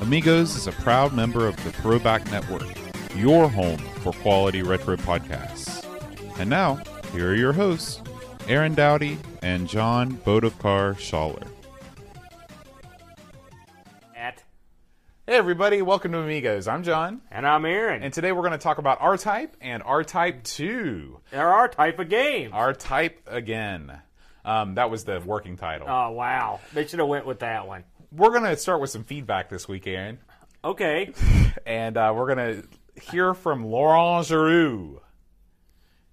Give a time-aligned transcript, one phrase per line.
[0.00, 2.66] Amigos is a proud member of the Throwback Network,
[3.16, 5.84] your home for quality retro podcasts.
[6.38, 6.76] And now,
[7.12, 8.02] here are your hosts,
[8.46, 11.46] Aaron Dowdy and John Bodovkar Schaller.
[14.14, 14.42] At
[15.26, 16.68] Hey everybody, welcome to Amigos.
[16.68, 18.02] I'm John, and I'm Aaron.
[18.02, 21.20] and today we're going to talk about R-Type and R-Type 2.
[21.30, 22.50] there are type again.
[22.52, 23.98] R-Type again.
[24.44, 25.88] Um, that was the working title.
[25.90, 27.82] oh wow, they should have went with that one.
[28.12, 30.18] We're going to start with some feedback this week, Aaron,
[30.64, 31.12] Okay,
[31.66, 35.00] and uh, we're going to hear from Laurent Giroux.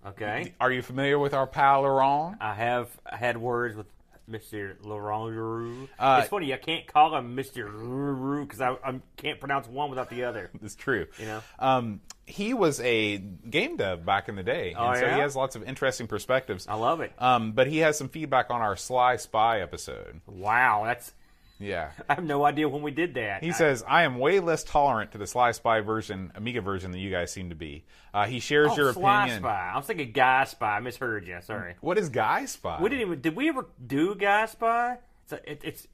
[0.06, 0.54] okay.
[0.60, 2.38] Are you familiar with our pal Laurent?
[2.42, 3.88] I have had words with
[4.30, 4.76] Mr.
[4.84, 5.90] Laurent Leroux.
[6.00, 7.66] Uh, it's funny, I can't call him Mr.
[7.74, 10.50] Leroux because I, I can't pronounce one without the other.
[10.64, 11.08] It's true.
[11.20, 11.42] You know?
[11.60, 15.16] um, he was a game dev back in the day, Oh, and so yeah?
[15.16, 16.68] he has lots of interesting perspectives.
[16.68, 17.12] I love it.
[17.20, 20.22] Um, but he has some feedback on our Sly Spy episode.
[20.26, 21.12] Wow, that's.
[21.60, 21.92] Yeah.
[22.10, 23.44] I have no idea when we did that.
[23.44, 26.92] He I- says, I am way less tolerant to the Sly Spy version, Amiga version,
[26.92, 27.86] than you guys seem to be.
[28.14, 29.42] Uh, he shares oh, your Sly opinion.
[29.42, 29.72] Spy.
[29.74, 30.78] I was thinking Guy Spy.
[30.78, 31.40] I misheard you.
[31.42, 31.76] Sorry.
[31.82, 32.80] What is Guy Spy?
[32.82, 33.22] We didn't even.
[33.22, 34.98] Did we ever do Guy Spy?
[35.24, 35.34] It's.
[35.34, 35.88] A, it, it's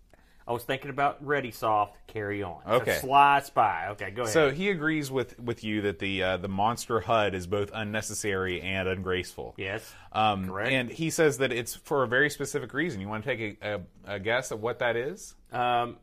[0.50, 1.96] I was thinking about Ready Soft.
[2.08, 2.58] Carry on.
[2.68, 2.98] Okay.
[2.98, 3.90] Sly Spy.
[3.92, 4.34] Okay, go ahead.
[4.34, 8.60] So he agrees with, with you that the uh, the monster HUD is both unnecessary
[8.60, 9.54] and ungraceful.
[9.58, 9.94] yes.
[10.12, 10.72] Um, Correct.
[10.72, 13.00] And he says that it's for a very specific reason.
[13.00, 13.76] You want to take a,
[14.08, 15.36] a, a guess at what that is?
[15.52, 15.98] Um,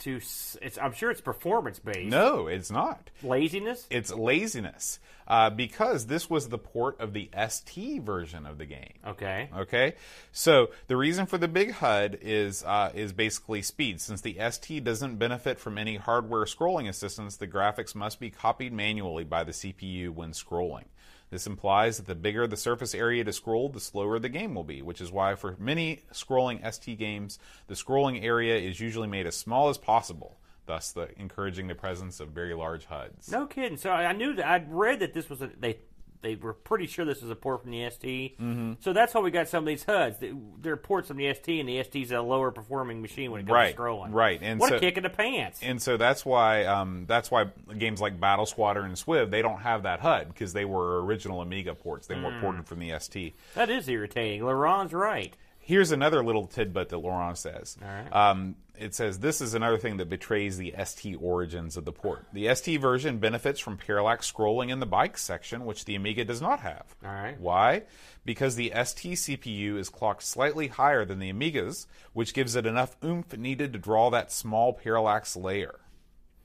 [0.00, 0.78] to it's.
[0.80, 2.10] I'm sure it's performance based.
[2.10, 3.10] No, it's not.
[3.22, 3.86] Laziness.
[3.90, 8.94] It's laziness uh, because this was the port of the ST version of the game.
[9.06, 9.48] Okay.
[9.56, 9.94] Okay,
[10.32, 14.00] so the reason for the big HUD is uh, is basically speed.
[14.00, 18.72] Since the ST doesn't benefit from any hardware scrolling assistance, the graphics must be copied
[18.72, 20.86] manually by the CPU when scrolling.
[21.30, 24.64] This implies that the bigger the surface area to scroll, the slower the game will
[24.64, 29.26] be, which is why for many scrolling ST games, the scrolling area is usually made
[29.26, 33.30] as small as possible, thus the, encouraging the presence of very large HUDs.
[33.30, 33.78] No kidding.
[33.78, 35.78] So I knew that I'd read that this was a they.
[36.22, 38.38] They were pretty sure this was a port from the ST.
[38.38, 38.72] Mm-hmm.
[38.80, 40.18] So that's how we got some of these HUDs.
[40.18, 43.44] They- They're ports from the ST, and the ST's a lower performing machine when it
[43.44, 44.12] comes Right, to scrolling.
[44.12, 44.38] right.
[44.42, 45.60] And what so- a kick in the pants.
[45.62, 47.46] and so that's why um, that's why
[47.78, 51.40] games like Battle Squadron and Swiv they don't have that HUD because they were original
[51.40, 52.06] Amiga ports.
[52.06, 52.24] They Hmm.
[52.24, 53.34] were ported from the ST.
[53.54, 54.44] that is irritating.
[54.44, 55.34] Laurent's right.
[55.62, 57.76] Here's another little tidbit that Laurent says.
[57.80, 58.08] right.
[58.12, 62.24] Um, it says this is another thing that betrays the ST origins of the port.
[62.32, 66.40] The ST version benefits from parallax scrolling in the bike section, which the Amiga does
[66.40, 66.86] not have.
[67.04, 67.38] All right.
[67.38, 67.82] Why?
[68.24, 72.96] Because the ST CPU is clocked slightly higher than the Amiga's, which gives it enough
[73.04, 75.78] oomph needed to draw that small parallax layer.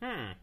[0.03, 0.33] Hmm.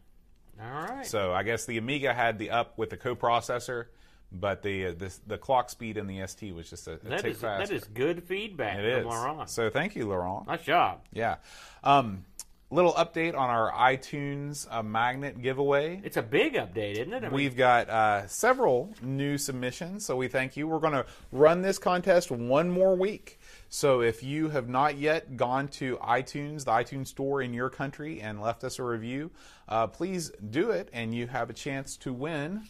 [0.59, 1.05] All right.
[1.05, 3.85] So I guess the Amiga had the up with the coprocessor,
[4.33, 7.25] but the uh, the, the clock speed in the ST was just a, a that
[7.25, 7.73] is faster.
[7.73, 9.03] is good feedback it is.
[9.03, 9.49] from Laurent.
[9.49, 10.47] So thank you, Laurent.
[10.47, 11.01] Nice job.
[11.11, 11.35] Yeah.
[11.83, 12.25] Um,
[12.73, 16.01] little update on our iTunes uh, magnet giveaway.
[16.03, 17.17] It's a big update, isn't it?
[17.17, 20.67] I mean, We've got uh, several new submissions, so we thank you.
[20.67, 23.39] We're going to run this contest one more week.
[23.69, 28.21] So if you have not yet gone to iTunes, the iTunes store in your country,
[28.21, 29.31] and left us a review,
[29.69, 32.63] uh, please do it, and you have a chance to win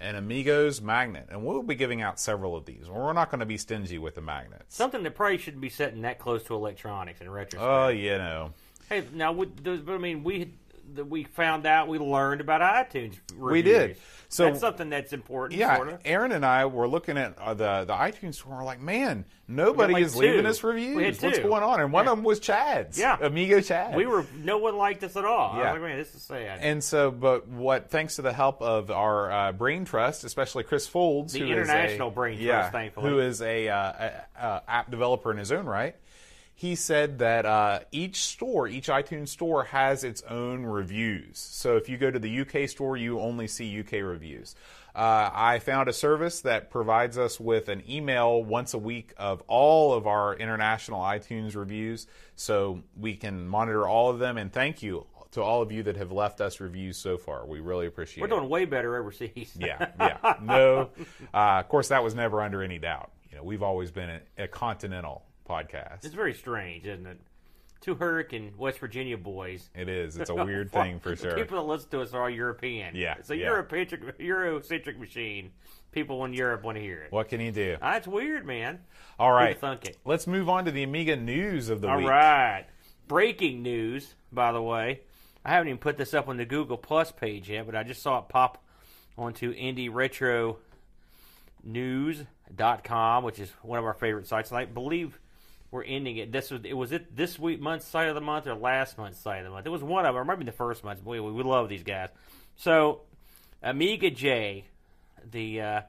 [0.00, 1.26] an Amigos magnet.
[1.30, 2.88] And we'll be giving out several of these.
[2.88, 4.76] We're not going to be stingy with the magnets.
[4.76, 7.62] something that probably shouldn't be sitting that close to electronics in retrospect.
[7.68, 8.52] Oh, you know.
[8.88, 10.52] Hey, now, would- I mean, we
[10.94, 13.18] the- we found out, we learned about iTunes.
[13.36, 13.52] Reviews.
[13.52, 13.96] We did.
[14.30, 15.58] So- that's something that's important.
[15.58, 16.00] Yeah, sort of.
[16.04, 18.52] Aaron and I were looking at uh, the the iTunes store.
[18.52, 20.48] and We're like, man, nobody like is leaving two.
[20.48, 21.22] us reviews.
[21.22, 21.80] What's going on?
[21.80, 22.10] And one Yeah.
[22.12, 22.98] of them was Chad's.
[22.98, 23.16] Yeah.
[23.22, 23.96] Amigo Chad.
[23.96, 25.52] we were no one liked us at all.
[25.52, 25.72] I Yeah.
[25.72, 26.58] was like, man, this is sad.
[26.60, 27.88] And so, but what?
[27.90, 31.50] Thanks to the help of our uh, brain trust, especially Chris Folds, The who is
[31.52, 33.08] international a, brain trust, yeah, thankfully.
[33.08, 34.12] who is a, uh, a,
[34.46, 35.96] a app developer in his own right.
[36.58, 41.38] He said that uh, each store, each iTunes store, has its own reviews.
[41.38, 44.56] So if you go to the UK store, you only see UK reviews.
[44.92, 49.40] Uh, I found a service that provides us with an email once a week of
[49.46, 54.36] all of our international iTunes reviews, so we can monitor all of them.
[54.36, 57.46] And thank you to all of you that have left us reviews so far.
[57.46, 58.22] We really appreciate it.
[58.22, 58.40] we're it.
[58.40, 59.56] doing way better overseas.
[59.56, 60.34] Yeah, yeah.
[60.42, 60.90] No,
[61.32, 63.12] uh, of course, that was never under any doubt.
[63.30, 66.04] You know, we've always been a, a continental podcast.
[66.04, 67.18] it's very strange, isn't it?
[67.80, 69.70] two Hurricane West Virginia boys.
[69.72, 70.16] It is.
[70.16, 71.36] It's a weird thing for sure.
[71.36, 72.96] People that listen to us are all European.
[72.96, 73.48] Yeah, It's a yeah.
[73.50, 75.52] Eurocentric, Eurocentric machine.
[75.92, 77.12] People in Europe want to hear it.
[77.12, 77.76] What can you do?
[77.80, 78.80] Ah, That's weird, man.
[79.18, 79.58] All right.
[79.58, 79.96] Thunk it?
[80.04, 82.08] Let's move on to the Amiga news of the All week.
[82.08, 82.66] right.
[83.06, 85.02] Breaking news, by the way.
[85.44, 88.02] I haven't even put this up on the Google Plus page yet, but I just
[88.02, 88.62] saw it pop
[89.16, 90.58] onto Indie Retro
[91.64, 94.50] News.com, which is one of our favorite sites.
[94.50, 95.18] And I believe
[95.70, 96.32] we're ending it.
[96.32, 99.20] This was it was it this week month's site of the month or last month's
[99.20, 99.66] site of the month.
[99.66, 101.04] It was one of them, or maybe the first month.
[101.04, 102.08] We we love these guys.
[102.56, 103.02] So
[103.62, 104.64] Amiga J,
[105.30, 105.80] the uh,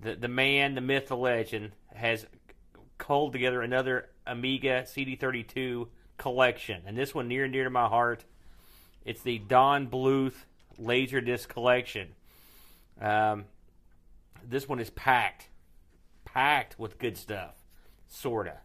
[0.00, 2.26] the the man, the myth, the legend, has
[2.98, 5.88] culled together another Amiga CD32
[6.18, 8.24] collection, and this one near and dear to my heart.
[9.04, 10.34] It's the Don Bluth
[10.78, 12.08] Laserdisc collection.
[13.00, 13.46] Um,
[14.46, 15.48] this one is packed,
[16.26, 17.54] packed with good stuff,
[18.06, 18.58] sorta,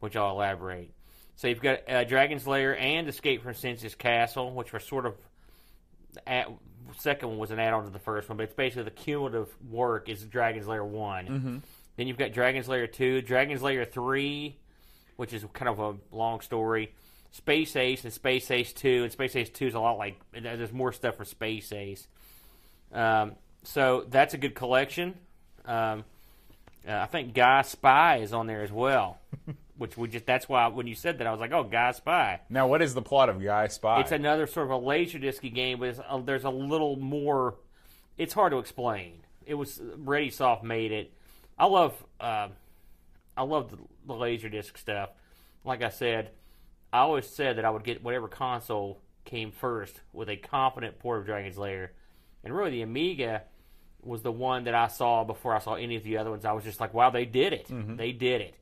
[0.00, 0.92] which I'll elaborate.
[1.36, 5.14] So you've got uh, Dragon's Lair and Escape from Singe's Castle, which were sort of
[6.26, 6.48] at,
[6.98, 10.08] second one was an add-on to the first one, but it's basically the cumulative work
[10.08, 11.62] is Dragon's Lair one.
[11.96, 14.56] Then you've got Dragon's Lair two, Dragon's Lair three,
[15.16, 16.92] which is kind of a long story.
[17.30, 20.72] Space Ace and Space Ace two, and Space Ace two is a lot like there's
[20.72, 22.06] more stuff for Space Ace.
[22.92, 23.32] Um,
[23.64, 25.14] so that's a good collection.
[25.64, 26.04] Um,
[26.88, 29.18] uh, I think Guy Spy is on there as well,
[29.78, 32.40] which we just that's why when you said that I was like, oh, Guy Spy.
[32.50, 34.00] Now, what is the plot of Guy Spy?
[34.00, 37.54] It's another sort of a laserdisc game, but it's, uh, there's a little more.
[38.18, 39.20] It's hard to explain.
[39.46, 41.12] It was Ready Soft made it.
[41.56, 42.48] I love, uh,
[43.36, 45.10] I love the, the laserdisc stuff.
[45.64, 46.32] Like I said,
[46.92, 51.20] I always said that I would get whatever console came first with a competent port
[51.20, 51.92] of Dragon's Lair,
[52.44, 53.42] and really the Amiga
[54.02, 56.44] was the one that I saw before I saw any of the other ones.
[56.44, 57.66] I was just like, wow, they did it.
[57.96, 58.54] They did it.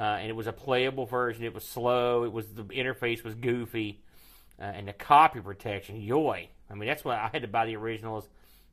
[0.00, 1.44] Uh, and it was a playable version.
[1.44, 2.24] It was slow.
[2.24, 4.00] It was the interface was goofy,
[4.58, 6.48] uh, and the copy protection, yoy!
[6.70, 8.26] I mean, that's why I had to buy the originals,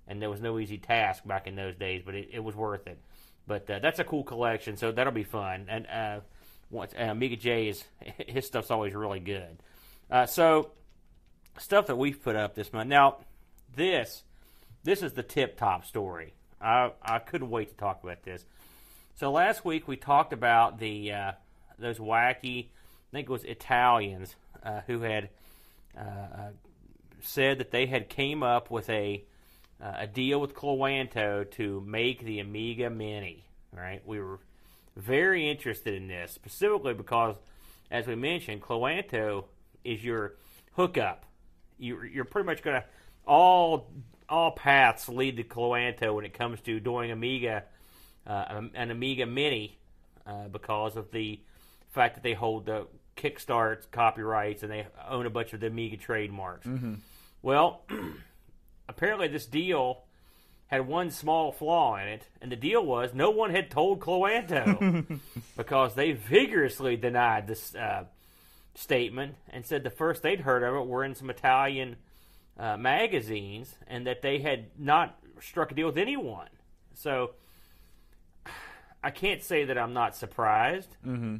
[0.07, 2.88] and there was no easy task back in those days, but it, it was worth
[2.88, 2.97] it.
[3.45, 5.65] But uh, that's a cool collection, so that'll be fun.
[5.68, 6.19] And uh,
[6.69, 7.83] once uh, Amiga J is
[8.27, 9.57] his stuff's always really good.
[10.09, 10.71] Uh, so
[11.57, 12.88] stuff that we've put up this month.
[12.88, 13.18] Now,
[13.75, 14.24] this
[14.83, 16.35] this is the tip top story.
[16.62, 18.45] I I couldn't wait to talk about this.
[19.17, 21.31] So last week we talked about the uh,
[21.79, 25.29] those wacky, I think it was Italians uh, who had
[25.97, 26.49] uh, uh,
[27.19, 29.25] said that they had came up with a
[29.81, 33.43] uh, a deal with Cloanto to make the Amiga Mini.
[33.71, 34.37] Right, we were
[34.95, 37.37] very interested in this specifically because,
[37.89, 39.45] as we mentioned, Cloanto
[39.83, 40.35] is your
[40.73, 41.25] hookup.
[41.79, 42.87] You're, you're pretty much going to
[43.25, 43.89] all
[44.29, 47.63] all paths lead to Cloanto when it comes to doing Amiga
[48.27, 49.77] uh, an Amiga Mini
[50.25, 51.39] uh, because of the
[51.89, 55.97] fact that they hold the Kickstart copyrights and they own a bunch of the Amiga
[55.97, 56.68] trademarks.
[57.41, 57.81] Well,
[58.89, 60.03] apparently this deal
[60.68, 65.19] had one small flaw in it, and the deal was no one had told Cloanto
[65.57, 68.03] because they vigorously denied this uh,
[68.75, 71.95] statement and said the first they'd heard of it were in some Italian
[72.59, 76.50] uh, magazines and that they had not struck a deal with anyone.
[76.94, 77.31] So
[79.03, 80.97] I can't say that I'm not surprised.
[81.05, 81.38] Mm-hmm.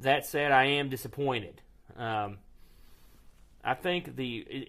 [0.00, 1.62] That said, I am disappointed.
[1.96, 2.38] Um,
[3.62, 4.68] I think the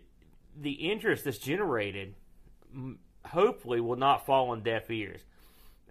[0.57, 2.15] the interest that's generated
[3.25, 5.21] hopefully will not fall on deaf ears.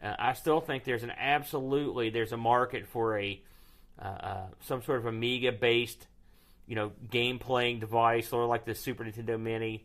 [0.03, 3.43] Uh, I still think there's an absolutely there's a market for a
[4.01, 6.07] uh, uh, some sort of Amiga based
[6.67, 9.85] you know game playing device or like the Super Nintendo Mini.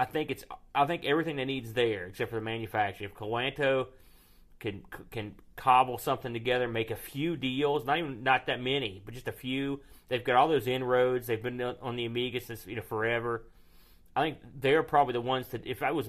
[0.00, 3.10] I think it's I think everything that needs there except for the manufacturing.
[3.10, 3.88] If Cloanto
[4.58, 9.12] can can cobble something together, make a few deals, not even not that many, but
[9.12, 9.80] just a few.
[10.08, 11.26] They've got all those inroads.
[11.26, 13.44] They've been on the Amiga since you know forever.
[14.16, 16.08] I think they're probably the ones that if I was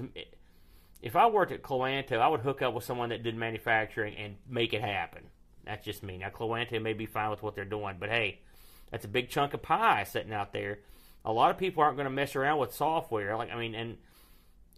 [1.02, 4.36] if I worked at Cloanto, I would hook up with someone that did manufacturing and
[4.48, 5.24] make it happen.
[5.66, 6.16] That's just me.
[6.16, 8.38] Now Cloanto may be fine with what they're doing, but hey,
[8.90, 10.78] that's a big chunk of pie sitting out there.
[11.24, 13.36] A lot of people aren't going to mess around with software.
[13.36, 13.96] Like I mean, and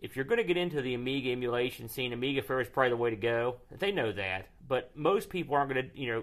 [0.00, 2.96] if you're going to get into the Amiga emulation scene, Amiga Forever is probably the
[2.96, 3.56] way to go.
[3.70, 6.22] They know that, but most people aren't going to, you know,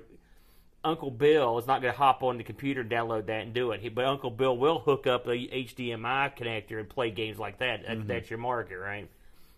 [0.84, 3.72] Uncle Bill is not going to hop on the computer and download that and do
[3.72, 3.82] it.
[3.82, 7.84] He, but Uncle Bill will hook up the HDMI connector and play games like that.
[7.84, 8.08] that mm-hmm.
[8.08, 9.10] That's your market, right?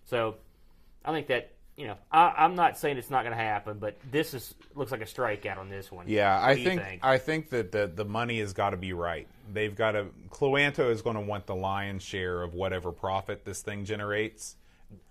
[0.05, 0.35] So,
[1.05, 3.97] I think that you know, I, I'm not saying it's not going to happen, but
[4.11, 6.07] this is looks like a strikeout on this one.
[6.07, 8.93] Yeah, What I you think, I think that the the money has got to be
[8.93, 9.27] right.
[9.51, 10.07] They've got to.
[10.29, 14.55] Cloanto is going to want the lion's share of whatever profit this thing generates.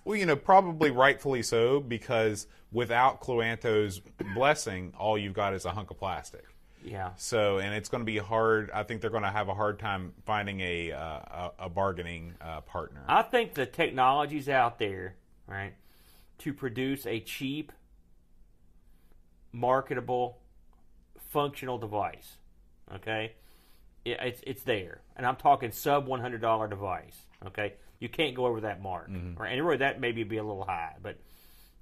[0.05, 4.01] Well, you know, probably rightfully so because without Cloanto's
[4.35, 6.45] blessing, all you've got is a hunk of plastic.
[6.85, 7.11] Yeah.
[7.17, 8.71] So, and it's going to be hard.
[8.73, 12.35] I think they're going to have a hard time finding a uh, a, a bargaining
[12.41, 13.03] uh, partner.
[13.09, 15.15] I think the technology's out there,
[15.47, 15.75] right,
[16.43, 17.73] to produce a cheap,
[19.53, 20.39] marketable,
[21.31, 22.37] functional device.
[22.95, 23.33] Okay,
[24.05, 27.17] it, it's it's there, and I'm talking sub one hundred dollar device.
[27.47, 29.09] Okay, you can't go over that mark,
[29.39, 29.53] right?
[29.53, 31.19] And really, that maybe be a little high, but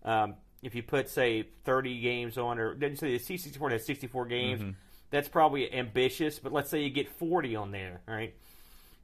[0.05, 4.07] um, if you put say thirty games on, or didn't say the C64 has sixty
[4.07, 4.61] four games,
[5.11, 6.39] that's probably ambitious.
[6.39, 8.35] But let's say you get forty on there, right?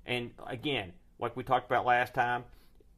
[0.05, 2.45] And again, like we talked about last time,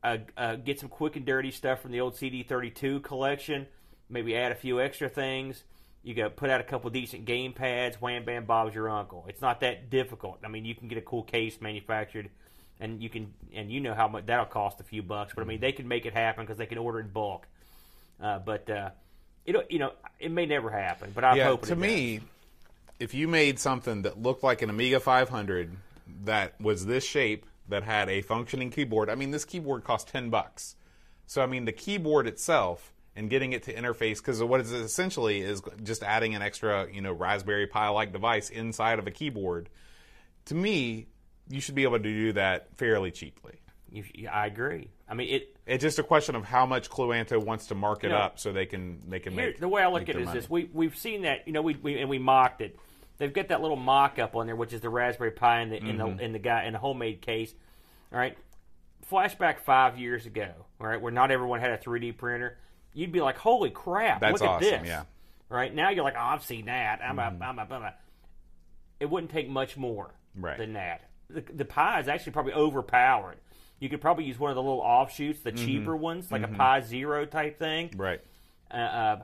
[0.02, 3.66] uh, uh, get some quick and dirty stuff from the old CD32 collection.
[4.08, 5.62] Maybe add a few extra things.
[6.02, 8.00] You go put out a couple decent game pads.
[8.00, 9.26] Wham bam, Bob's your uncle.
[9.28, 10.38] It's not that difficult.
[10.44, 12.30] I mean, you can get a cool case manufactured,
[12.80, 15.32] and you can and you know how much that'll cost a few bucks.
[15.34, 17.46] But I mean, they can make it happen because they can order in bulk.
[18.22, 18.90] Uh, but uh,
[19.44, 21.10] it you know it may never happen.
[21.14, 22.20] But I'm yeah, hoping to me,
[23.00, 25.76] if you made something that looked like an Amiga 500
[26.24, 30.30] that was this shape that had a functioning keyboard, I mean, this keyboard cost 10
[30.30, 30.76] bucks.
[31.26, 34.72] So I mean, the keyboard itself and getting it to interface because what it is
[34.72, 39.10] essentially is just adding an extra, you know, Raspberry Pi like device inside of a
[39.10, 39.68] keyboard.
[40.46, 41.08] To me,
[41.48, 43.60] you should be able to do that fairly cheaply.
[43.90, 44.90] You, I agree.
[45.08, 48.08] I mean, it It's just a question of how much Cloanto wants to mark it
[48.08, 50.10] You know, up so they can they can Here, make the way I look at
[50.10, 50.38] it is money.
[50.38, 52.78] this: we we've seen that, you know, we, we and we mocked it.
[53.18, 55.98] They've got that little mock-up on there, which is the Raspberry Pi in the in
[55.98, 56.16] Mm-hmm.
[56.16, 57.52] the in the guy in the homemade case.
[58.12, 58.36] All right,
[59.10, 62.58] flashback five years ago, all right, where not everyone had a 3D printer.
[62.94, 64.20] You'd be like, "Holy crap!
[64.20, 65.04] That's look at this!" yeah.
[65.48, 67.00] Right now, you're like, "Oh, I've seen that.
[67.02, 67.94] I'm a, I'm a, I'm a."
[69.00, 70.58] It wouldn't take much more Right.
[70.58, 71.02] than that.
[71.30, 73.36] The, the Pi is actually probably overpowered.
[73.80, 76.80] You could probably use one of the little offshoots, the cheaper ones, like a Pi
[76.80, 77.92] Zero type thing.
[77.96, 78.20] right.
[78.70, 79.22] Uh, uh,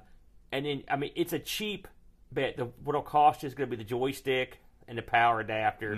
[0.53, 1.89] and then, I mean, it's a cheap
[2.35, 2.57] bet.
[2.57, 5.93] The, what'll cost you is going to be the joystick and the power adapter,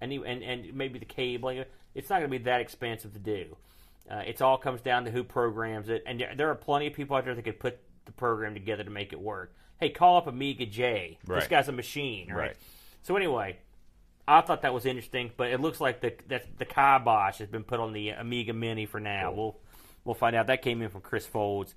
[0.00, 1.64] and, the, and and maybe the cabling.
[1.94, 3.56] It's not going to be that expensive to do.
[4.10, 7.16] Uh, it all comes down to who programs it, and there, are plenty of people
[7.16, 9.54] out there that could put the program together to make it work.
[9.80, 11.18] Hey, call up Amiga J.
[11.26, 12.36] This guy's a machine, right?
[12.36, 12.56] Right.
[13.02, 13.58] So anyway,
[14.26, 17.64] I thought that was interesting, but it looks like the that the kibosh has been
[17.64, 19.32] put on the Amiga Mini for now.
[19.32, 19.56] We'll
[20.04, 20.46] we'll find out.
[20.46, 21.74] That came in from Chris Folds.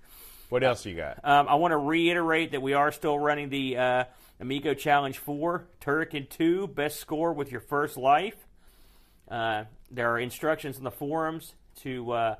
[0.51, 1.17] What else you got?
[1.23, 4.03] Um, I want to reiterate that we are still running the uh,
[4.41, 8.35] Amigo Challenge 4, Turrican 2, best score with your first life.
[9.29, 11.53] Uh, there are instructions in the forums
[11.83, 12.35] to uh,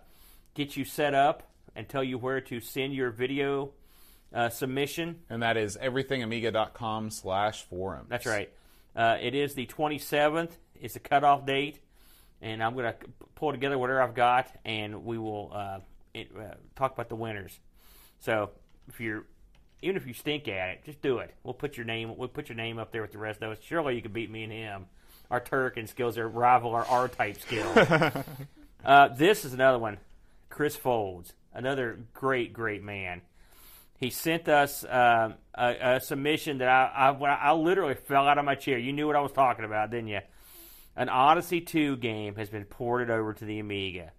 [0.56, 3.72] get you set up and tell you where to send your video
[4.36, 5.22] uh, submission.
[5.30, 8.10] and that is everythingamiga.com slash forums.
[8.10, 8.52] That's right.
[8.94, 10.52] Uh, it is the 27th.
[10.76, 11.80] It's the cutoff date,
[12.42, 12.96] and I'm going to
[13.36, 15.80] pull together whatever I've got, and we will uh,
[16.14, 17.58] it, uh, talk about the winners.
[18.22, 18.52] So
[18.88, 19.26] if you're
[19.82, 21.34] even if you stink at it, just do it.
[21.44, 22.16] We'll put your name.
[22.16, 23.58] We'll put your name up there with the rest of us.
[23.62, 24.86] Surely you can beat me and him.
[25.30, 27.76] Our Turrican skills are rival our R-type skills.
[28.86, 29.98] uh, this is another one.
[30.50, 33.22] Chris Folds, another great, great man.
[33.98, 38.38] He sent us um, a, a submission that I, I I I literally fell out
[38.38, 38.78] of my chair.
[38.78, 40.20] You knew what I was talking about, didn't you?
[40.96, 44.12] An Odyssey 2 game has been ported over to the Amiga.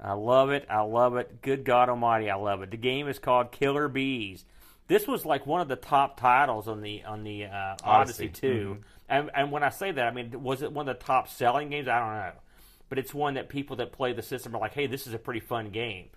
[0.00, 0.66] I love it.
[0.68, 1.40] I love it.
[1.42, 2.70] Good God Almighty, I love it.
[2.70, 4.44] The game is called Killer Bees.
[4.88, 8.28] This was like one of the top titles on the on the uh, Odyssey, Odyssey.
[8.28, 8.78] 2.
[9.08, 11.70] And and when I say that, I mean was it one of the top selling
[11.70, 11.88] games?
[11.88, 12.40] I don't know,
[12.88, 15.18] but it's one that people that play the system are like, hey, this is a
[15.18, 16.10] pretty fun game.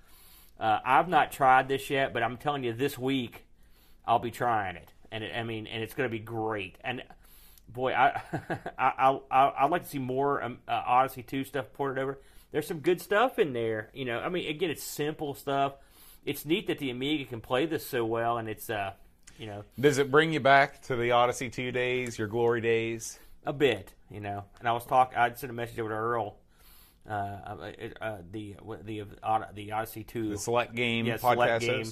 [0.60, 3.46] Uh, I've not tried this yet, but I'm telling you, this week
[4.06, 6.78] I'll be trying it, and it, I mean, and it's going to be great.
[6.84, 7.02] And
[7.68, 8.22] boy, I
[8.78, 12.20] I I I'd like to see more um, uh, Odyssey two stuff ported over.
[12.52, 14.20] There's some good stuff in there, you know.
[14.20, 15.74] I mean, again, it's simple stuff.
[16.26, 18.94] It's neat that the Amiga can play this so well, and it's uh,
[19.38, 23.20] you know, Does it bring you back to the Odyssey 2 days, your glory days?
[23.46, 24.44] a bit, you know.
[24.60, 25.18] And I was talking.
[25.18, 26.36] I sent a message over to Earl.
[27.10, 29.04] Uh, uh, uh, the the
[29.54, 31.92] the Odyssey two The Select Game yeah, podcast select game.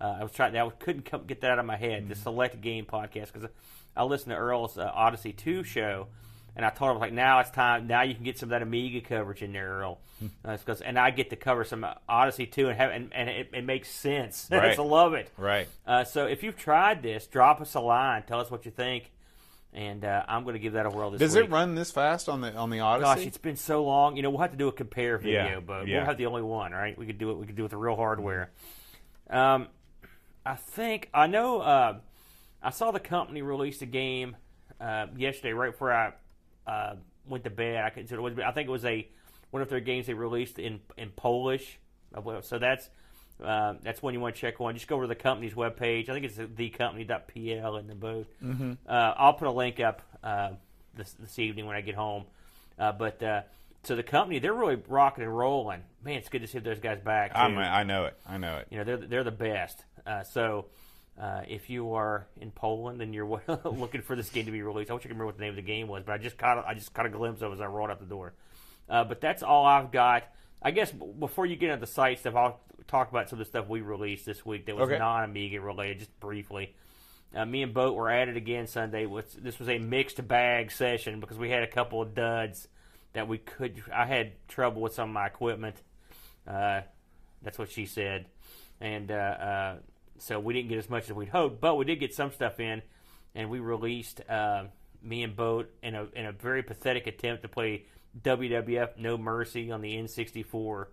[0.00, 0.56] Uh, I was trying.
[0.56, 2.08] I couldn't come, get that out of my head.
[2.08, 3.50] The select game podcast because
[3.96, 6.08] I listened to Earl's uh, Odyssey two show,
[6.56, 7.86] and I told him like now it's time.
[7.86, 9.98] Now you can get some of that Amiga coverage in there, Earl.
[10.46, 13.28] Uh, it's 'cause- and I get to cover some Odyssey two and have and, and
[13.28, 14.48] it, it makes sense.
[14.52, 14.78] Right.
[14.78, 15.30] I love it.
[15.36, 15.68] Right.
[15.86, 18.22] Uh, so if you've tried this, drop us a line.
[18.22, 19.10] Tell us what you think,
[19.72, 21.46] and uh, I'm going to give that a whirl this Does week.
[21.46, 23.04] it run this fast on the on the Odyssey?
[23.20, 24.16] Gosh, it's been so long.
[24.16, 25.96] You know, we'll have to do a compare video, Yeah, but yeah.
[25.98, 26.96] we'll have the only one, right?
[26.96, 27.34] We could do it.
[27.38, 28.50] We could do it with the real hardware.
[29.28, 29.68] Um,
[30.46, 31.60] I think I know.
[31.60, 31.98] Uh,
[32.62, 34.36] I saw the company release a game
[34.80, 36.12] uh, yesterday, right before I
[36.66, 36.94] uh,
[37.28, 37.84] went to bed.
[37.84, 39.08] I could, I think it was a
[39.50, 41.78] one of their games they released in in Polish.
[42.14, 42.88] Uh, So that's
[43.42, 44.74] Uh, that's one you want to check on.
[44.74, 46.08] Just go over to the company's webpage.
[46.08, 48.28] I think it's thecompany.pl in the booth.
[48.42, 48.72] Mm-hmm.
[48.88, 50.50] Uh, I'll put a link up uh,
[50.96, 52.24] this, this evening when I get home.
[52.78, 53.42] Uh, but uh,
[53.82, 55.82] so the company, they're really rocking and rolling.
[56.04, 57.32] Man, it's good to see those guys back.
[57.34, 58.16] I'm, I know it.
[58.26, 58.68] I know it.
[58.70, 59.84] You know, they're they're the best.
[60.06, 60.66] Uh, so
[61.20, 64.90] uh, if you are in Poland and you're looking for this game to be released,
[64.90, 66.36] I wish I could remember what the name of the game was, but I just
[66.38, 68.34] caught a, I just caught a glimpse of it as I rolled out the door.
[68.88, 70.24] Uh, but that's all I've got.
[70.60, 73.48] I guess before you get into the site stuff, I'll talk about some of the
[73.48, 74.98] stuff we released this week that was Okay.
[74.98, 76.74] non Amiga related, just briefly.
[77.34, 79.06] Uh, me and Boat were at it again Sunday.
[79.38, 82.68] This was a mixed bag session because we had a couple of duds
[83.12, 83.82] that we could.
[83.92, 85.76] I had trouble with some of my equipment.
[86.46, 86.82] Uh,
[87.42, 88.26] that's what she said,
[88.80, 89.76] and uh, uh,
[90.24, 91.60] so we didn't get as much as we'd hoped.
[91.60, 92.80] But we did get some stuff in,
[93.34, 94.64] and we released uh,
[95.02, 97.84] me and Boat in a in a very pathetic attempt to play
[98.22, 100.86] WWF No Mercy on the N64.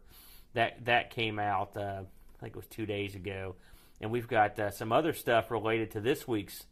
[0.53, 1.77] That that came out.
[1.77, 3.55] Uh, I think it was two days ago,
[4.01, 6.65] and we've got uh, some other stuff related to this week's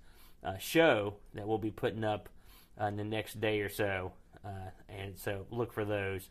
[0.43, 2.27] uh, show that we'll be putting up
[2.79, 4.11] uh, in the next day or so.
[4.43, 6.29] Uh, and so look for those.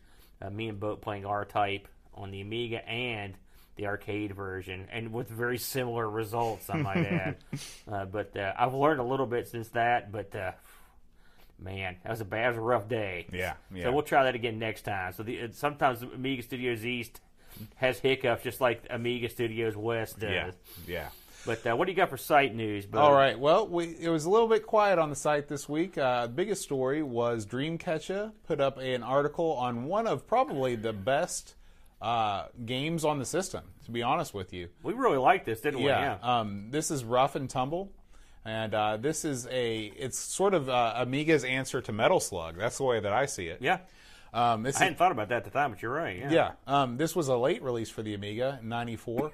[0.51, 3.35] Me and Boat playing R Type on the Amiga and
[3.79, 7.35] the arcade version, and with very similar results, I might add.
[7.89, 10.11] Uh, but uh, I've learned a little bit since that.
[10.11, 10.51] But uh,
[11.57, 13.25] man, that was a bad, that was a rough day.
[13.31, 13.85] Yeah, yeah.
[13.85, 15.13] So we'll try that again next time.
[15.13, 17.19] So the, sometimes Amiga Studios East
[17.75, 20.29] has hiccups, just like Amiga Studios West does.
[20.29, 20.51] yeah,
[20.87, 21.07] yeah.
[21.45, 22.85] But uh, what do you got for site news?
[22.85, 22.99] Bo?
[22.99, 23.39] All right.
[23.39, 25.97] Well, we, it was a little bit quiet on the site this week.
[25.97, 30.93] Uh, the biggest story was Dreamcatcher put up an article on one of probably the
[30.93, 31.55] best
[32.01, 33.63] uh, games on the system.
[33.85, 35.87] To be honest with you, we really liked this, didn't we?
[35.87, 36.17] yeah.
[36.21, 37.91] Um, this is Rough and Tumble,
[38.45, 39.85] and uh, this is a.
[39.97, 42.57] It's sort of uh, Amiga's answer to Metal Slug.
[42.57, 43.59] That's the way that I see it.
[43.61, 43.79] yeah.
[44.31, 46.17] Um, this I hadn't thought about that at the time, but you're right.
[46.19, 46.31] Yeah.
[46.31, 49.31] yeah, um, this was a late release for the Amiga, '94,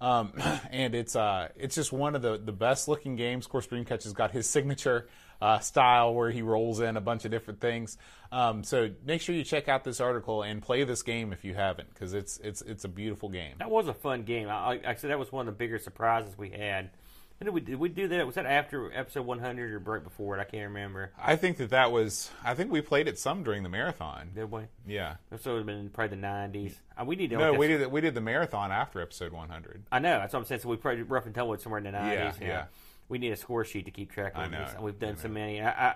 [0.00, 0.32] um,
[0.70, 3.46] and it's uh, it's just one of the, the best looking games.
[3.46, 5.08] Of course, Dreamcatcher's got his signature
[5.40, 7.98] uh, style where he rolls in a bunch of different things.
[8.32, 11.54] Um, so make sure you check out this article and play this game if you
[11.54, 13.54] haven't, because it's it's it's a beautiful game.
[13.58, 14.48] That was a fun game.
[14.48, 16.90] I, I- said that was one of the bigger surprises we had.
[17.38, 18.24] When did we did we do that?
[18.26, 20.40] Was that after episode 100 or right before it?
[20.40, 21.12] I can't remember.
[21.22, 22.30] I think that that was.
[22.42, 24.30] I think we played it some during the marathon.
[24.34, 24.62] Did we?
[24.86, 25.16] Yeah.
[25.42, 26.74] So it would have been probably the 90s.
[26.98, 27.36] Uh, we to.
[27.36, 29.82] No, we did we did the marathon after episode 100.
[29.92, 30.18] I know.
[30.18, 30.62] That's what I'm saying.
[30.62, 32.40] So we probably rough and tumble somewhere in the 90s.
[32.40, 32.64] Yeah, yeah.
[33.08, 34.74] We need a score sheet to keep track of I know, these.
[34.74, 35.60] And we've done so many.
[35.60, 35.94] I,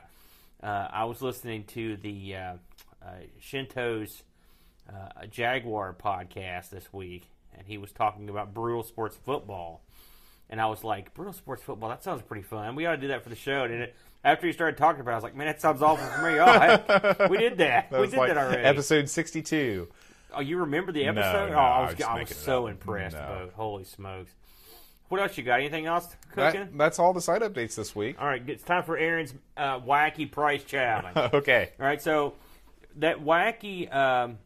[0.63, 2.55] I, uh, I was listening to the uh,
[3.03, 3.09] uh,
[3.41, 4.23] Shinto's
[4.89, 7.25] uh, Jaguar podcast this week,
[7.57, 9.83] and he was talking about brutal sports football.
[10.49, 12.75] And I was like, brutal sports football, that sounds pretty fun.
[12.75, 13.65] We ought to do that for the show.
[13.65, 16.05] And it, after he started talking about it, I was like, man, that sounds awful
[16.07, 16.39] for me.
[16.41, 17.89] Oh, heck, we did that.
[17.91, 18.63] That we did like that already.
[18.63, 19.89] Episode 62.
[20.35, 21.51] Oh, you remember the episode?
[21.51, 22.73] no, oh, I I was, was I was so up.
[22.73, 23.49] impressed, No.
[23.55, 24.33] Holy smokes.
[25.11, 25.61] What else you got?
[25.61, 26.79] Anything else That- cooking?
[26.79, 28.17] that's all the site updates this week.
[28.21, 31.17] All right, it's time for Aaron's uh, wacky price challenge.
[31.35, 31.71] Okay.
[31.79, 32.35] All right, so
[32.97, 34.39] that wacky um,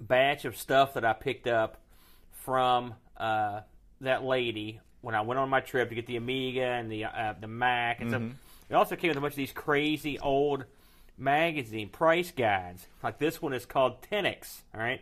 [0.00, 1.80] batch of stuff that I picked up
[2.32, 3.60] from uh,
[4.00, 7.34] that lady when I went on my trip to get the Amiga and the uh,
[7.40, 8.22] the Mac and stuff.
[8.68, 10.64] It also came with a bunch of these crazy old
[11.18, 12.86] magazine price guides.
[13.02, 14.62] Like this one is called Tenex.
[14.74, 15.00] All right.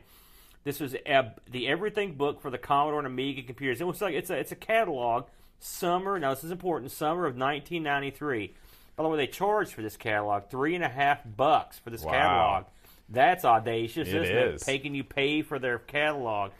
[0.64, 3.80] This was the everything book for the Commodore and Amiga computers.
[3.80, 5.26] It was like it's a it's a catalog.
[5.60, 6.18] Summer.
[6.18, 6.90] Now this is important.
[6.90, 8.54] Summer of 1993.
[8.96, 12.02] By the way, they charged for this catalog three and a half bucks for this
[12.02, 12.10] Wow.
[12.12, 12.64] catalog.
[13.08, 14.62] That's audacious, It isn't is.
[14.62, 14.66] it?
[14.66, 16.52] Making you pay for their catalog.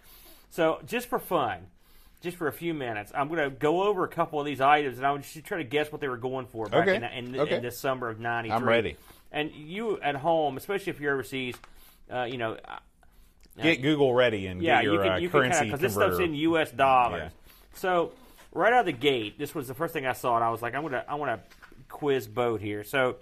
[0.50, 1.66] So just for fun,
[2.20, 4.98] just for a few minutes, I'm going to go over a couple of these items,
[4.98, 6.96] and I would just try to guess what they were going for back Okay.
[6.96, 7.56] in, in, Okay.
[7.56, 8.54] in the summer of '93.
[8.56, 8.96] I'm ready.
[9.32, 11.56] And you at home, especially if you're overseas,
[12.12, 12.56] uh, you know,
[13.62, 15.94] Get Google ready and yeah, get your you can uh, you can currency because this
[15.94, 16.70] stuff's in U.S.
[16.72, 17.30] dollars.
[17.32, 17.78] Yeah.
[17.78, 18.12] So
[18.52, 20.60] right out of the gate, this was the first thing I saw, and I was
[20.60, 21.56] like, I'm gonna I want to
[21.88, 22.82] quiz boat here.
[22.82, 23.16] So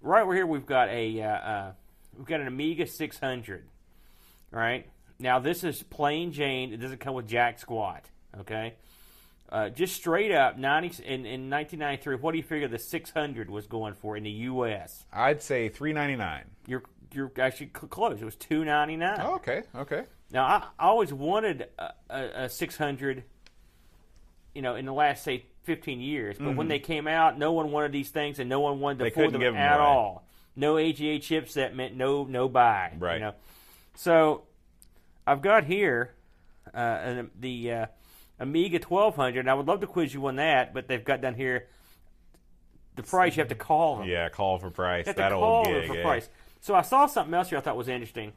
[0.00, 1.72] right over here, we've got a uh, uh,
[2.16, 3.64] we've got an Amiga 600.
[4.50, 4.86] Right
[5.18, 6.72] now, this is plain Jane.
[6.72, 8.04] It doesn't come with jack squat.
[8.40, 8.74] Okay.
[9.50, 12.16] Uh, just straight up, 90 in, in 1993.
[12.16, 15.04] What do you figure the 600 was going for in the U.S.?
[15.12, 16.44] I'd say 3.99.
[16.66, 16.82] You're
[17.14, 18.20] you're actually cl- close.
[18.20, 19.16] It was 2.99.
[19.20, 20.04] Oh, okay, okay.
[20.30, 23.24] Now, I, I always wanted a, a, a 600,
[24.54, 26.38] you know, in the last, say, 15 years.
[26.38, 29.04] But when they came out, no one wanted these things and no one wanted to
[29.04, 29.04] Mm-hmm.
[29.04, 29.86] They afford couldn't them at away.
[29.86, 30.26] all.
[30.56, 32.92] No AGA chipset meant no no buy.
[32.98, 33.14] Right.
[33.14, 33.34] You know?
[33.94, 34.42] So
[35.26, 36.14] I've got here
[36.74, 37.86] uh, the uh,
[38.40, 41.34] Amiga 1200, and I would love to quiz you on that, but they've got down
[41.36, 41.68] here
[42.96, 44.08] the price you have to call them.
[44.08, 45.06] Yeah, call for price.
[45.06, 45.74] That old call gig.
[45.74, 46.02] them for eh?
[46.02, 46.28] price.
[46.62, 48.32] So I saw something else here I thought was interesting.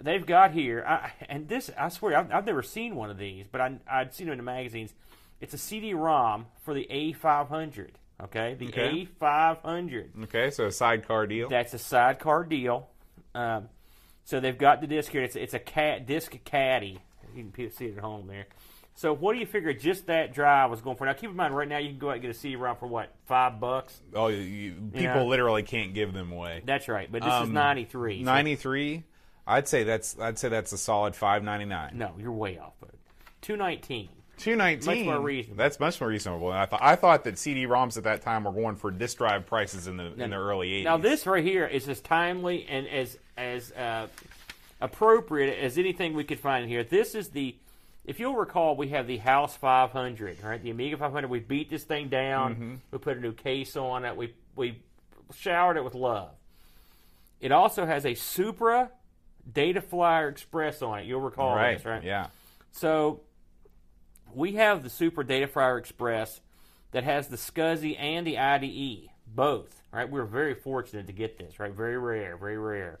[0.00, 3.46] they've got here, I, and this I swear I've, I've never seen one of these,
[3.50, 4.92] but I, I'd seen them in the magazines.
[5.40, 7.90] It's a CD-ROM for the A500.
[8.24, 9.08] Okay, the Okay.
[9.20, 10.24] A500.
[10.24, 11.48] Okay, so a sidecar deal.
[11.48, 12.88] That's a sidecar deal.
[13.34, 13.68] Um,
[14.24, 15.22] so they've got the disc here.
[15.22, 16.98] It's, it's a cat disc caddy.
[17.34, 18.46] You can see it at home there.
[18.94, 21.06] So what do you figure just that drive was going for?
[21.06, 22.86] Now keep in mind, right now you can go out and get a CD-ROM for
[22.86, 24.00] what five bucks.
[24.14, 25.22] oh, you, you- people Yeah.
[25.22, 26.62] literally can't give them away.
[26.64, 28.22] That's right, but this is Um, ninety three.
[28.22, 29.04] Ninety three.
[29.46, 31.92] I'd say that's I'd say that's a solid five ninety nine.
[31.98, 32.90] No, you're way off, bud.
[33.40, 34.08] Two nineteen.
[34.36, 35.06] Two nineteen.
[35.06, 35.58] Much more reasonable.
[35.58, 36.52] That's much more reasonable.
[36.52, 36.80] I thought.
[36.82, 40.12] I thought that CD-ROMs at that time were going for disk drive prices in the
[40.22, 40.84] in the early eighties.
[40.84, 44.06] Now this right here is as timely and as as uh,
[44.80, 46.84] appropriate as anything we could find here.
[46.84, 47.54] This is the,
[48.04, 50.62] if you'll recall, we have the House 500, right?
[50.62, 51.30] The Amiga 500.
[51.30, 52.54] We beat this thing down.
[52.54, 52.74] Mm-hmm.
[52.90, 54.16] We put a new case on it.
[54.16, 54.82] We we
[55.34, 56.30] showered it with love.
[57.40, 58.90] It also has a Supra
[59.50, 61.06] Data Flyer Express on it.
[61.06, 61.76] You'll recall right?
[61.76, 62.02] this, right?
[62.02, 62.28] Yeah.
[62.72, 63.20] So
[64.32, 66.40] we have the Supra Data Flyer Express
[66.92, 69.82] that has the SCSI and the IDE, both.
[69.92, 70.08] Right?
[70.08, 71.58] We're very fortunate to get this.
[71.58, 71.72] Right?
[71.72, 72.36] Very rare.
[72.36, 73.00] Very rare.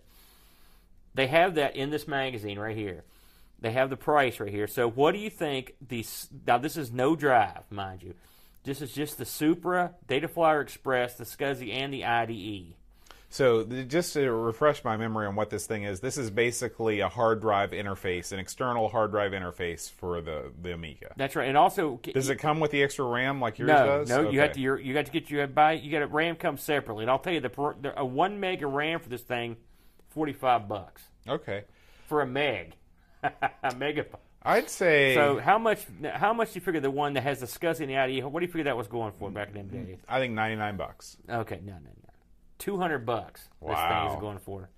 [1.14, 3.04] They have that in this magazine right here.
[3.62, 4.66] They have the price right here.
[4.66, 5.74] So what do you think?
[5.86, 6.04] The
[6.46, 8.14] now this is no drive, mind you.
[8.64, 12.04] This is just the Supra Data Flyer Express, the SCSI, and the.
[12.04, 12.74] IDE.
[13.30, 17.08] So just to refresh my memory on what this thing is, this is basically a
[17.08, 21.14] hard drive interface, an external hard drive interface for the the Amiga.
[21.16, 21.48] That's right.
[21.48, 24.08] And also, Does it come with the extra RAM like yours No, does?
[24.10, 24.60] no, you have to.
[24.60, 25.72] You're, you got to get your buy.
[25.72, 28.62] You got to RAM comes separately, and I'll tell you the, the a one meg
[28.62, 29.56] of RAM for this thing,
[30.10, 31.62] forty five bucks Okay.
[32.08, 32.74] for a meg,
[33.22, 34.06] a mega.
[34.44, 35.86] I'd say So how much?
[36.14, 38.24] How much do you figure the one that has the SCSI and the IDE?
[38.24, 39.98] What do you figure that was going for back in the day?
[40.08, 41.16] I think 99 bucks.
[41.30, 42.10] Okay, no, no, no,
[42.58, 43.42] two hundred bucks.
[43.60, 44.14] This thing Wow.
[44.14, 44.68] is going for.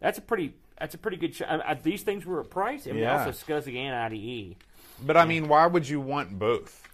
[0.00, 0.54] That's a pretty.
[0.78, 1.34] That's a pretty good.
[1.34, 2.86] Sh- I, I, these things were at price.
[2.86, 3.24] I mean, Yeah.
[3.26, 4.56] also SCSI and IDE.
[5.06, 6.86] But I mean, why would you want both?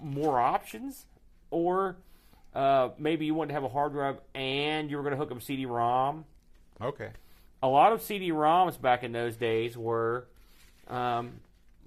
[0.00, 1.04] more options,
[1.50, 1.96] or
[2.54, 5.32] uh, maybe you wanted to have a hard drive and you were going to hook
[5.32, 6.24] up CD-ROM.
[6.80, 7.08] Okay.
[7.64, 10.26] A lot of CD-ROMs back in those days were
[10.86, 11.40] um,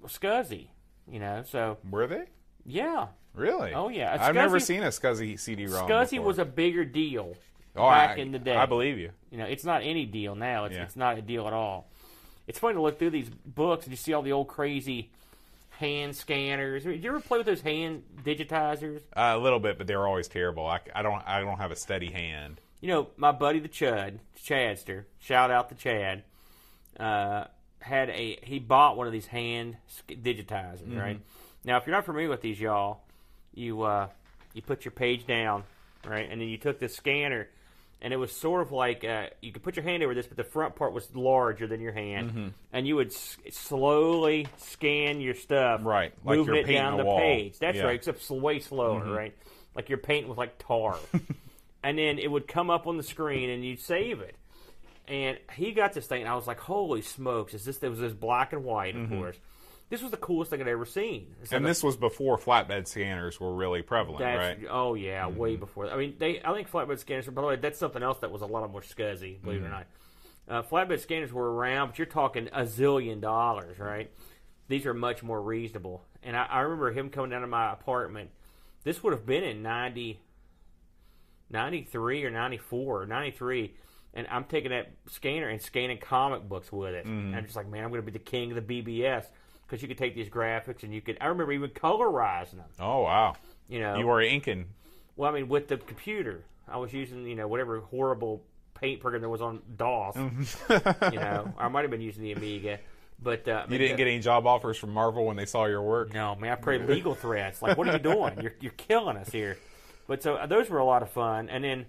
[0.04, 0.66] SCSI,
[1.08, 1.44] you know.
[1.46, 2.24] So Were they?
[2.66, 3.72] yeah, Really?
[3.72, 4.16] Oh, yeah.
[4.16, 5.88] A I've never seen a SCSI CD-ROM.
[5.88, 6.26] SCSI before.
[6.26, 7.36] was a bigger deal
[7.76, 8.56] oh, back I, in the day.
[8.56, 9.12] I believe you.
[9.30, 10.64] You know, it's not any deal now.
[10.64, 10.82] It's Yeah.
[10.82, 11.88] it's not a deal at all.
[12.48, 15.12] It's funny to look through these books and you see all the old crazy
[15.78, 16.82] hand scanners.
[16.82, 19.02] Did you ever play with those hand digitizers?
[19.16, 20.66] Uh, a little bit, but they were always terrible.
[20.66, 21.22] I, I don't.
[21.24, 22.60] I don't have a steady hand.
[22.80, 26.22] You know, my buddy the Chud, Chadster, shout out to Chad,
[26.98, 27.44] uh,
[27.80, 29.76] had a he bought one of these hand
[30.08, 31.20] digitizers, right?
[31.64, 33.00] Now, if you're not familiar with these, y'all,
[33.54, 34.08] you uh,
[34.54, 35.64] you put your page down,
[36.06, 37.48] right, and then you took this scanner,
[38.00, 40.36] and it was sort of like uh, you could put your hand over this, but
[40.36, 45.34] the front part was larger than your hand, and you would s- slowly scan your
[45.34, 47.18] stuff, Right, like moving you're it painting down the wall.
[47.18, 47.58] page.
[47.58, 47.84] That's Yeah.
[47.84, 49.36] right, except way slower, right?
[49.74, 50.96] Like you're painting with like tar
[51.88, 54.36] and then it would come up on the screen and you'd save it.
[55.06, 57.54] And he got this thing, and I was like, "Holy smokes!
[57.54, 59.36] Is this?" It was this black and white, of course.
[59.88, 61.34] This was the coolest thing I'd ever seen.
[61.44, 64.58] So And this was before flatbed scanners were really prevalent, right?
[64.58, 64.66] Mm-hmm.
[64.68, 65.90] Oh yeah, way before.
[65.90, 66.42] I mean, they.
[66.42, 67.26] I think flatbed scanners.
[67.26, 69.40] By the way, that's something else that was a lot more SCSI.
[69.42, 69.64] Believe Mm-hmm.
[69.64, 69.86] it or not,
[70.46, 74.10] uh, flatbed scanners were around, but you're talking a zillion dollars, right?
[74.68, 76.04] These are much more reasonable.
[76.22, 78.28] And I, I remember him coming down to my apartment.
[78.84, 80.20] This would have been in 90,
[81.50, 83.74] 93 or 94 or 93.
[84.14, 87.04] And I'm taking that scanner and scanning comic books with it.
[87.06, 87.28] Mm-hmm.
[87.28, 89.24] And I'm just like, man, I'm going to be the king of the BBS
[89.66, 91.18] because you could take these graphics and you could.
[91.20, 92.66] I remember even colorizing them.
[92.80, 93.36] Oh wow,
[93.68, 94.66] You know, you were inking.
[95.16, 98.42] well, I mean, with the computer, I was using you know whatever horrible
[98.74, 100.16] paint program there was on DOS.
[100.16, 102.78] you know, I might have been using the Amiga,
[103.22, 106.14] but uh, You didn't get any job offers from Marvel when they saw your work.
[106.14, 107.60] No, man, I prayed legal threats.
[107.60, 108.40] Like, what are you doing?
[108.40, 109.58] You're you're killing us here.
[110.08, 111.48] But so uh, those were a lot of fun.
[111.48, 111.86] And then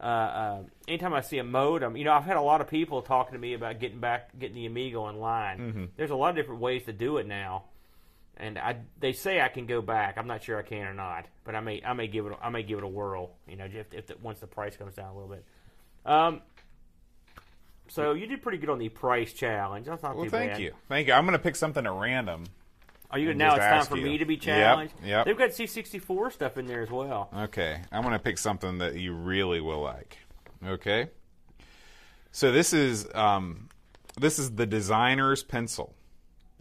[0.00, 3.02] uh, uh, anytime I see a modem, you know, I've had a lot of people
[3.02, 5.90] talking to me about getting back, getting the Amiga online.
[5.96, 7.64] There's a lot of different ways to do it now.
[8.36, 10.16] And I, they say I can go back.
[10.18, 12.48] I'm not sure I can or not, but I may, I may give it, I
[12.50, 13.30] may give it a whirl.
[13.46, 15.44] You know, if, if the, once the price comes down a little bit.
[16.04, 16.40] Um,
[17.88, 19.86] so you did pretty good on the price challenge.
[19.86, 20.60] That's not Well, thank bad.
[20.60, 21.12] you, thank you.
[21.12, 22.44] I'm going to pick something at random.
[23.12, 23.54] Are you now?
[23.56, 24.04] It's time for you.
[24.04, 24.94] me to be Yep, challenged.
[25.04, 25.26] yep.
[25.26, 27.28] They've got C64 stuff in there as well.
[27.36, 30.16] Okay, I'm going to pick something that you really will like.
[30.66, 31.08] Okay,
[32.30, 33.68] so this is um,
[34.18, 35.94] this is the designer's pencil.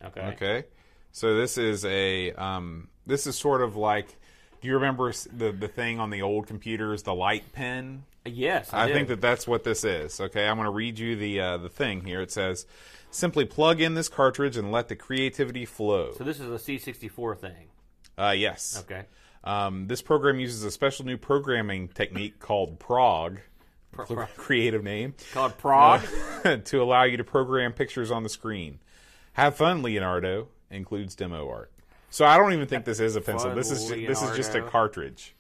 [0.04, 0.22] Okay.
[0.22, 0.64] Okay,
[1.12, 4.18] so this is a um, this is sort of like.
[4.62, 8.04] Do you remember the the thing on the old computers, the light pen?
[8.26, 10.22] Yes, I, I think that that's what this is.
[10.22, 12.22] Okay, I'm going to read you the uh, the thing here.
[12.22, 12.68] It says,
[13.10, 17.40] "Simply plug in this cartridge and let the creativity flow." So this is a C64
[17.40, 17.70] thing.
[18.18, 18.84] Uh, yes.
[18.86, 19.06] Okay.
[19.44, 23.40] Um, this program uses a special new programming technique called Prog,
[23.92, 26.04] Pro- creative name, Called Prague.
[26.66, 28.78] to allow you to program pictures on the screen.
[29.34, 30.50] Have fun, Leonardo.
[30.70, 31.72] Includes demo art.
[32.12, 33.56] So I don't even think this is a pencil.
[33.56, 35.34] This is this is just a cartridge.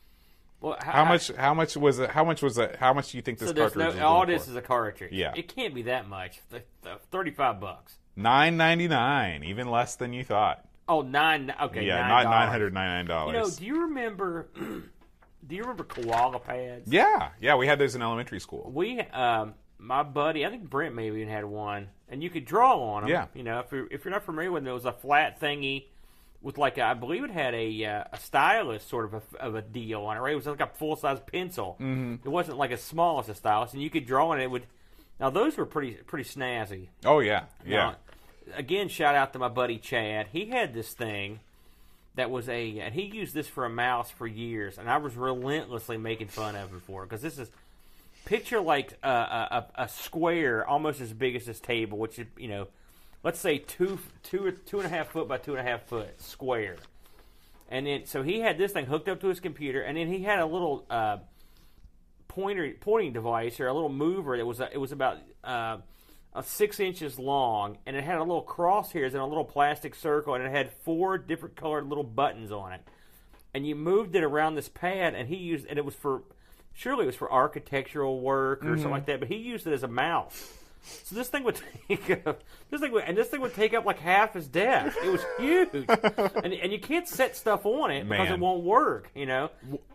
[0.61, 1.27] well, How much?
[1.35, 2.09] How much was it?
[2.09, 2.77] How much was it?
[2.77, 3.75] How much do you think this So cartridge?
[3.85, 3.89] no.
[3.91, 4.51] is All this for?
[4.51, 5.11] is a cartridge.
[5.11, 5.33] Yeah.
[5.35, 6.39] It can't be that much.
[6.49, 7.95] Th- th- Thirty-five bucks.
[8.15, 10.65] Nine ninety nine, even less than you thought.
[10.87, 11.53] Oh, nine.
[11.61, 11.85] Okay.
[11.85, 12.35] yeah, nine not dollars.
[12.39, 13.57] nine hundred ninety nine You know, dollars.
[13.57, 14.49] do you remember?
[15.47, 16.91] do you remember koala pads?
[16.91, 18.69] yeah, yeah, we had those in elementary school.
[18.73, 22.79] We, um, my buddy, I think Brent maybe even had one, and you could draw
[22.93, 23.09] on them.
[23.11, 23.27] Yeah.
[23.33, 25.85] You know, if you're if you're not familiar with it, it was a flat thingy
[26.41, 29.55] with like a, I believe it had a uh, a stylus sort of a, of
[29.55, 30.19] a deal on it.
[30.19, 30.33] Right?
[30.33, 31.77] It was like a full size pencil.
[31.79, 32.27] Mm-hmm.
[32.27, 34.43] It wasn't like as small as a stylus, and you could draw on it.
[34.43, 34.65] it would
[35.19, 36.87] now those were pretty pretty snazzy.
[37.05, 37.77] Oh yeah, yeah.
[37.77, 37.95] Now,
[38.55, 40.27] again, shout out to my buddy Chad.
[40.31, 41.39] He had this thing
[42.15, 45.15] that was a, and he used this for a mouse for years, and I was
[45.15, 47.49] relentlessly making fun of him for it because this is
[48.25, 52.67] picture like a, a, a square almost as big as this table, which you know,
[53.23, 55.83] let's say two two or two and a half foot by two and a half
[55.83, 56.77] foot square.
[57.69, 60.23] And then, so he had this thing hooked up to his computer, and then he
[60.23, 61.17] had a little uh,
[62.27, 65.77] pointer pointing device or a little mover that was a, it was about uh,
[66.33, 70.35] a six inches long, and it had a little crosshairs and a little plastic circle,
[70.35, 72.81] and it had four different colored little buttons on it.
[73.53, 76.23] And you moved it around this pad, and he used and it was for
[76.73, 79.83] surely it was for architectural work or something like that, but he used it as
[79.83, 80.57] a mouse.
[80.81, 83.85] So this thing would take up, this thing would, and this thing would take up
[83.85, 84.97] like half his desk.
[85.03, 88.33] It was huge, and and you can't set stuff on it because Man.
[88.33, 89.49] it won't work, you know.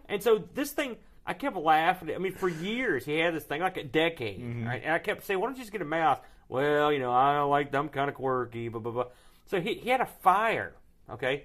[0.09, 0.97] And so this thing,
[1.27, 2.15] I kept laughing.
[2.15, 4.67] I mean, for years he had this thing, like a decade, mm-hmm.
[4.67, 4.83] right?
[4.85, 6.19] And I kept saying, "Why don't you just get a mouse?"
[6.49, 9.07] Well, you know, I like them kind of quirky, blah blah blah.
[9.47, 10.75] So he he had a fire,
[11.11, 11.45] okay.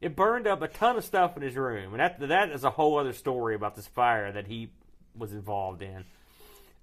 [0.00, 2.70] It burned up a ton of stuff in his room, and that that is a
[2.70, 4.70] whole other story about this fire that he
[5.14, 6.06] was involved in.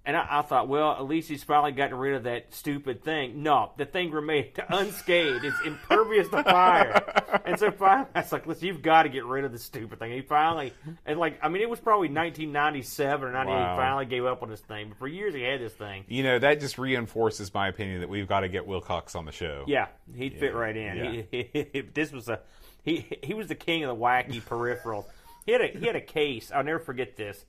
[0.07, 3.43] And I, I thought, well, at least he's finally gotten rid of that stupid thing.
[3.43, 5.43] No, the thing remained unscathed.
[5.43, 7.41] It's impervious to fire.
[7.45, 9.99] and so finally, I was like, listen, you've got to get rid of this stupid
[9.99, 10.13] thing.
[10.13, 10.71] He finally,
[11.05, 13.53] and like, I mean, it was probably 1997 or 98.
[13.53, 13.71] Wow.
[13.73, 14.87] He finally gave up on this thing.
[14.87, 16.05] But for years, he had this thing.
[16.07, 19.33] You know that just reinforces my opinion that we've got to get Wilcox on the
[19.33, 19.65] show.
[19.67, 21.25] Yeah, he'd fit right in.
[21.31, 22.39] He, he, this was a
[22.81, 23.05] he.
[23.23, 25.05] He was the king of the wacky peripherals.
[25.45, 26.49] He had a he had a case.
[26.53, 27.43] I'll never forget this.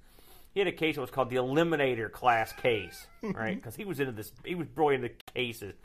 [0.59, 3.55] He had a case that was called the Eliminator class case, right?
[3.55, 4.33] Because he was into this.
[4.45, 5.77] He was really into cases,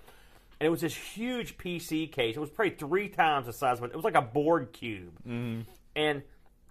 [0.59, 2.35] and it was this huge PC case.
[2.35, 3.91] It was probably three times the size of it.
[3.91, 5.69] It was like a board cube, mm-hmm.
[5.95, 6.23] and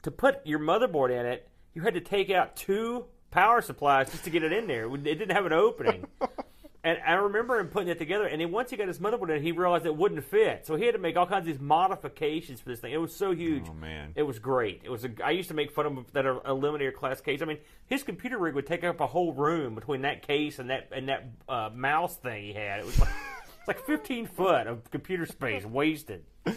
[0.02, 4.24] to put your motherboard in it, you had to take out two power supplies just
[4.24, 4.92] to get it in there.
[4.92, 6.04] It didn't have an opening.
[6.84, 9.40] And I remember him putting it together, and then once he got his motherboard in,
[9.40, 10.66] he realized it wouldn't fit.
[10.66, 12.92] So he had to make all kinds of these modifications for this thing.
[12.92, 13.66] It was so huge.
[13.70, 14.10] Oh, man.
[14.16, 14.80] It was great.
[14.82, 15.04] It was.
[15.04, 17.40] A, I used to make fun of him that Eliminator class case.
[17.40, 20.70] I mean, his computer rig would take up a whole room between that case and
[20.70, 22.80] that and that uh, mouse thing he had.
[22.80, 23.08] It was like
[23.60, 26.24] it's like 15 foot of computer space wasted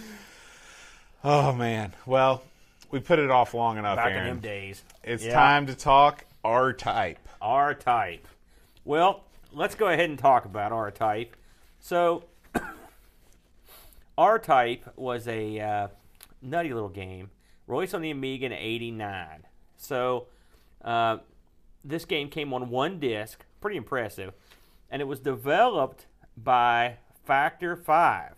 [1.24, 1.94] Oh man.
[2.06, 2.44] Well,
[2.92, 4.28] we put it off long enough, back in Aaron.
[4.30, 4.84] them days.
[5.04, 5.34] It's Yeah.
[5.34, 7.20] time to talk R type.
[7.42, 8.28] R type.
[8.84, 9.24] Well,
[9.56, 11.36] let's go ahead and talk about R type.
[11.80, 12.26] So,
[14.18, 15.88] R type was a uh,
[16.42, 17.32] nutty little game,
[17.68, 19.46] released on the Amiga in '89.
[19.78, 20.28] So,
[20.84, 21.18] uh,
[21.84, 24.34] this game came on one disc, pretty impressive,
[24.92, 26.06] and it was developed
[26.38, 28.34] by Factor Five.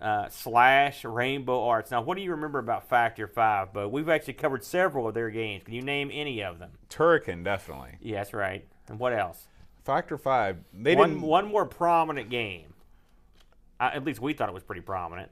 [0.00, 1.90] Uh, slash Rainbow Arts.
[1.92, 5.30] Now, what do you remember about Factor Five, But We've actually covered several of their
[5.30, 5.62] games.
[5.64, 6.72] Can you name any of them?
[6.90, 7.96] Turrican, definitely.
[8.02, 8.66] Yeah, that's right.
[8.88, 9.46] And what else?
[9.84, 10.58] Factor Five.
[10.72, 11.22] They One didn't.
[11.22, 12.66] one more prominent game.
[13.78, 15.30] Uh, at least we thought it was pretty prominent.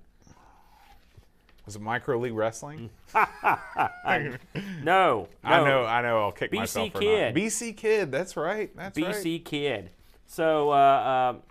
[1.64, 2.90] Was it Micro League Wrestling?
[3.14, 3.26] No,
[4.82, 5.28] no.
[5.44, 5.84] I know.
[5.84, 6.18] I know.
[6.22, 7.34] I'll kick BC myself for Kid.
[7.34, 7.40] not.
[7.42, 8.10] BC Kid.
[8.10, 8.76] That's right.
[8.76, 9.14] That's right.
[9.14, 9.90] BC Kid.
[10.26, 11.42] So uh, um,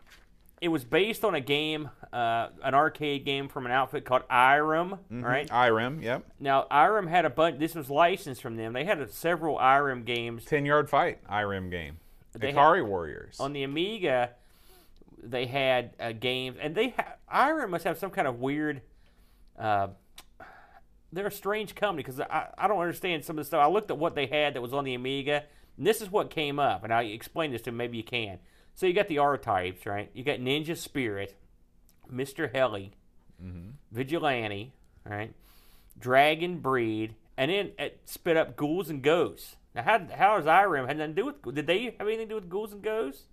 [0.60, 5.00] it was based on a game, uh, an arcade game from an outfit called Irem,
[5.10, 5.50] right?
[5.50, 6.02] IREM.
[6.04, 6.26] Yep.
[6.42, 7.58] Now Irem had a bunch.
[7.58, 8.74] This was licensed from them.
[8.74, 11.20] They had a, several Irem games Ten yard fight.
[11.30, 11.98] IREM game.
[12.40, 13.40] Ikari Warriors.
[13.40, 14.32] on the Amiga.
[15.24, 18.82] They had uh, games, and they ha- Irem must have some kind of weird.
[19.58, 19.90] Uh,
[21.14, 23.64] they're a strange company because I, I don't understand some of the stuff.
[23.64, 25.44] I looked at what they had that was on the Amiga,
[25.78, 26.84] and this is what came up.
[26.84, 28.40] And I explained this to maybe you can.
[28.74, 30.10] So you got the R types, right?
[30.14, 31.36] You got Ninja Spirit,
[32.10, 32.94] Mister Heli,
[33.92, 34.74] Vigilante,
[35.06, 35.34] right?
[36.00, 39.58] Dragon Breed, and then it spit up Ghouls and Ghosts.
[39.74, 41.56] Now, how how does Irem had nothing to do with?
[41.56, 43.24] Did they have anything to do with Ghouls and Ghosts?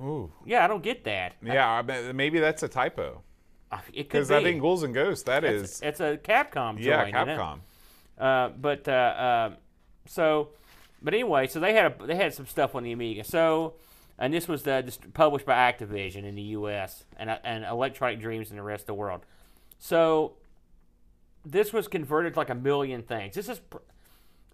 [0.00, 0.30] Ooh.
[0.44, 1.34] Yeah, I don't get that.
[1.42, 3.22] Yeah, I maybe that's a typo.
[3.72, 4.34] It could Because be.
[4.36, 5.80] I think Ghouls and Ghosts, that it's, is.
[5.82, 6.86] it's a Capcom joint.
[6.86, 7.10] Yeah?
[7.10, 7.60] Capcom.
[8.18, 9.50] Uh, but uh, uh,
[10.06, 10.50] so,
[11.02, 13.24] but anyway, so they had a, they had some stuff on the Amiga.
[13.24, 13.74] So,
[14.18, 17.04] and this was uh, dist- published by Activision in the U.S.
[17.16, 19.20] and uh, and Electronic Dreams in the rest of the world.
[19.78, 20.34] So,
[21.44, 23.34] this was converted to like a million things.
[23.34, 23.60] This is.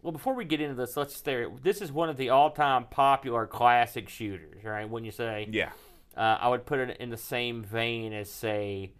[0.04, 1.46] Well, before we get into this, let's stay.
[1.62, 4.86] This is one of the all-time popular classic shooters, right?
[4.86, 5.70] When you say, Yeah.
[6.14, 8.92] uh, I would put it in the same vein as, say,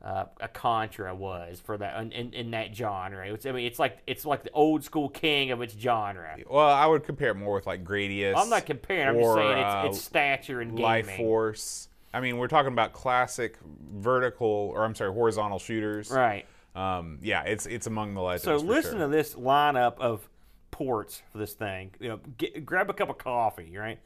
[0.00, 3.26] uh, a Contra was for that in, in, that genre.
[3.26, 6.36] It's, I mean, it's like it's like the old school king of its genre.
[6.48, 8.34] Well, I would compare it more with like Gradius.
[8.36, 9.16] I'm not comparing.
[9.16, 10.84] I'm just saying uh, it's, it's stature and gaming.
[10.84, 11.88] Life Force.
[12.14, 13.58] I mean, we're talking about classic
[13.96, 16.10] vertical, or I'm sorry, horizontal shooters.
[16.10, 16.46] Right.
[16.76, 18.44] Um, yeah, it's it's among the legends.
[18.44, 19.00] So listen sure.
[19.00, 20.28] to this lineup of
[20.76, 21.90] ports for this thing.
[21.98, 23.98] You know, get, grab a cup of coffee, right?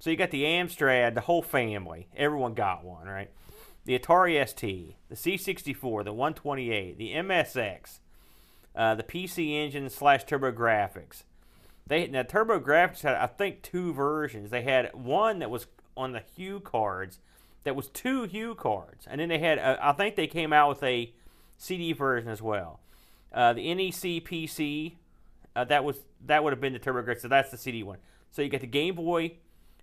[0.00, 2.08] So you got the Amstrad, the whole family.
[2.16, 3.30] Everyone got one, right?
[3.84, 8.00] The Atari ST, the C64, the 128, the MSX,
[8.74, 11.22] uh, the PC Engine slash TurboGrafx.
[11.86, 14.50] They now TurboGrafx had I think two versions.
[14.50, 17.18] They had one that was on the HuCards,
[17.62, 20.82] that was two HuCards, and then they had uh, I think they came out with
[20.82, 21.12] a
[21.56, 22.80] CD version as well.
[23.32, 24.94] Uh, the NEC PC,
[25.56, 27.20] uh, that was that would have been the TurboGrafx.
[27.20, 27.98] So that's the CD one.
[28.30, 29.34] So you got the Game Boy,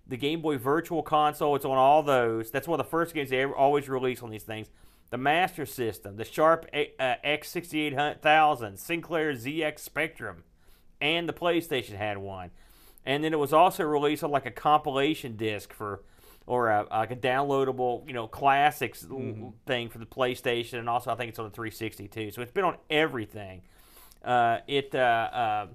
[0.06, 1.54] the Game Boy Virtual Console.
[1.56, 2.50] It's on all those.
[2.50, 4.68] That's one of the first games they ever always release on these things.
[5.10, 10.44] The Master System, the Sharp A- uh, X68000, Sinclair ZX Spectrum,
[11.00, 12.50] and the PlayStation had one.
[13.06, 16.02] And then it was also released on like a compilation disc for,
[16.46, 21.10] or a, like a downloadable, you know, classics l- thing for the PlayStation, and also
[21.10, 22.30] I think it's on the 360 too.
[22.30, 23.62] So it's been on everything.
[24.24, 25.66] Uh, it uh, uh,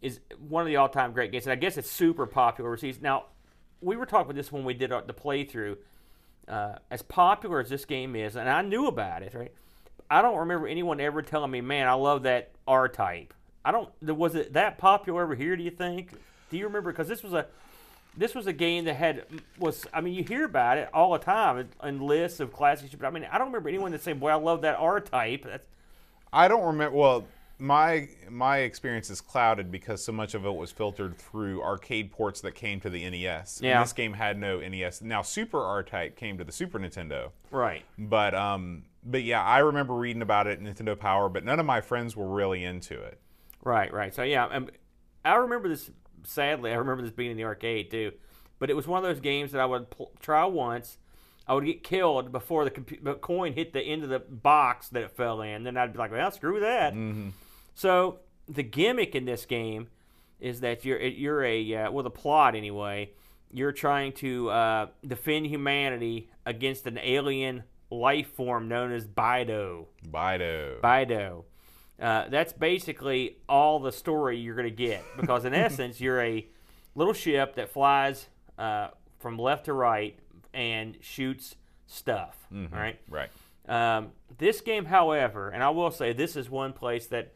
[0.00, 3.00] is one of the all-time great games, and I guess it's super popular overseas.
[3.00, 3.26] Now,
[3.80, 5.76] we were talking about this when we did our, the playthrough.
[6.48, 9.52] Uh, as popular as this game is, and I knew about it, right?
[10.10, 13.32] I don't remember anyone ever telling me, "Man, I love that R type."
[13.64, 13.88] I don't.
[14.02, 15.56] Was it that popular over here?
[15.56, 16.12] Do you think?
[16.50, 16.90] Do you remember?
[16.90, 17.46] Because this was a
[18.16, 19.24] this was a game that had
[19.58, 19.86] was.
[19.92, 23.10] I mean, you hear about it all the time in, lists of classics, but I
[23.10, 25.46] mean, I don't remember anyone that saying, "Boy, I love that R type."
[26.32, 26.96] I don't remember.
[26.96, 27.24] Well,
[27.62, 32.40] my my experience is clouded because so much of it was filtered through arcade ports
[32.40, 33.60] that came to the NES.
[33.62, 33.76] Yeah.
[33.76, 35.00] And this game had no NES.
[35.00, 37.84] Now, Super R Type came to the Super Nintendo, right.
[37.96, 41.80] but um, but yeah, I remember reading about it, Nintendo Power, but none of my
[41.80, 43.20] friends were really into it.
[43.62, 44.12] Right, right.
[44.12, 44.68] So yeah, um,
[45.24, 45.90] I remember this.
[46.24, 48.12] Sadly, I remember this being in the arcade too.
[48.58, 50.98] But it was one of those games that I would pl- try once.
[51.46, 55.02] I would get killed before the, the coin hit the end of the box that
[55.02, 55.64] it fell in.
[55.64, 56.92] Then I'd be like, "Well, screw that."
[57.74, 59.88] So the gimmick in this game
[60.40, 63.10] is that you're you're a uh, well the plot anyway.
[63.50, 69.86] You're trying to uh, defend humanity against an alien life form known as Bydo.
[70.08, 70.80] Bydo.
[70.80, 71.44] Bydo.
[72.00, 76.46] Uh, that's basically all the story you're going to get because, in essence, you're a
[76.94, 78.26] little ship that flies
[78.58, 80.18] uh, from left to right
[80.52, 81.56] and shoots
[81.86, 82.36] stuff.
[82.52, 82.98] all right.
[83.08, 83.30] right.
[83.68, 84.08] Um,
[84.38, 87.34] this game, however, and I will say this is one place that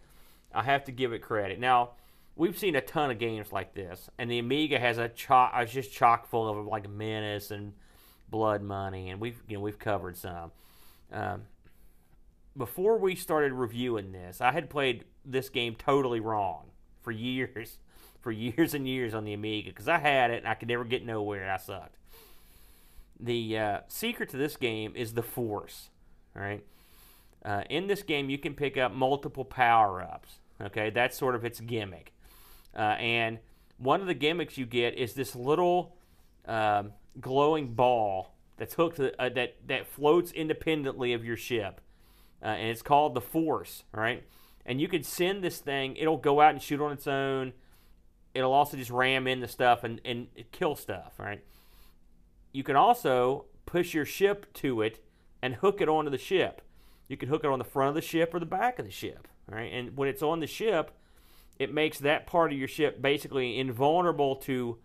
[0.56, 1.60] I have to give it credit.
[1.60, 1.90] Now,
[2.34, 5.72] we've seen a ton of games like this, and the Amiga has a chock, it's
[5.72, 7.74] just chock full of like Menace and
[8.30, 10.52] Blood Money, and we've you know we've covered some.
[11.12, 11.42] Um,
[12.56, 16.70] before we started reviewing this, I had played this game totally wrong
[17.02, 17.78] for years,
[18.20, 20.84] for years and years on the Amiga because I had it and I could never
[20.84, 21.42] get nowhere.
[21.42, 21.98] and I sucked.
[23.18, 25.90] The uh, secret to this game is the Force.
[26.34, 26.64] All right.
[27.44, 30.40] Uh, in this game, you can pick up multiple power ups.
[30.60, 32.12] Okay, that's sort of its gimmick.
[32.74, 33.38] Uh, and
[33.78, 35.96] one of the gimmicks you get is this little
[36.46, 41.80] um, glowing ball that's hooked to, uh, that that floats independently of your ship,
[42.42, 43.84] uh, and it's called the Force.
[43.92, 44.24] Right,
[44.64, 47.52] and you can send this thing; it'll go out and shoot on its own.
[48.34, 51.14] It'll also just ram into stuff and, and kill stuff.
[51.18, 51.42] Right.
[52.52, 55.02] You can also push your ship to it
[55.42, 56.62] and hook it onto the ship.
[57.08, 58.90] You can hook it on the front of the ship or the back of the
[58.90, 59.28] ship.
[59.48, 60.90] All right, and when it's on the ship,
[61.58, 64.78] it makes that part of your ship basically invulnerable to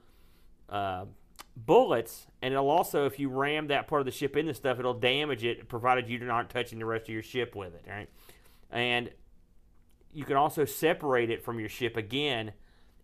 [0.69, 1.05] uh,
[1.57, 4.93] bullets, and it'll also, if you ram that part of the ship into stuff, it'll
[4.93, 7.83] damage it, provided you're not touching the rest of your ship with it.
[7.87, 8.09] Right,
[8.69, 9.09] and
[10.13, 12.53] you can also separate it from your ship again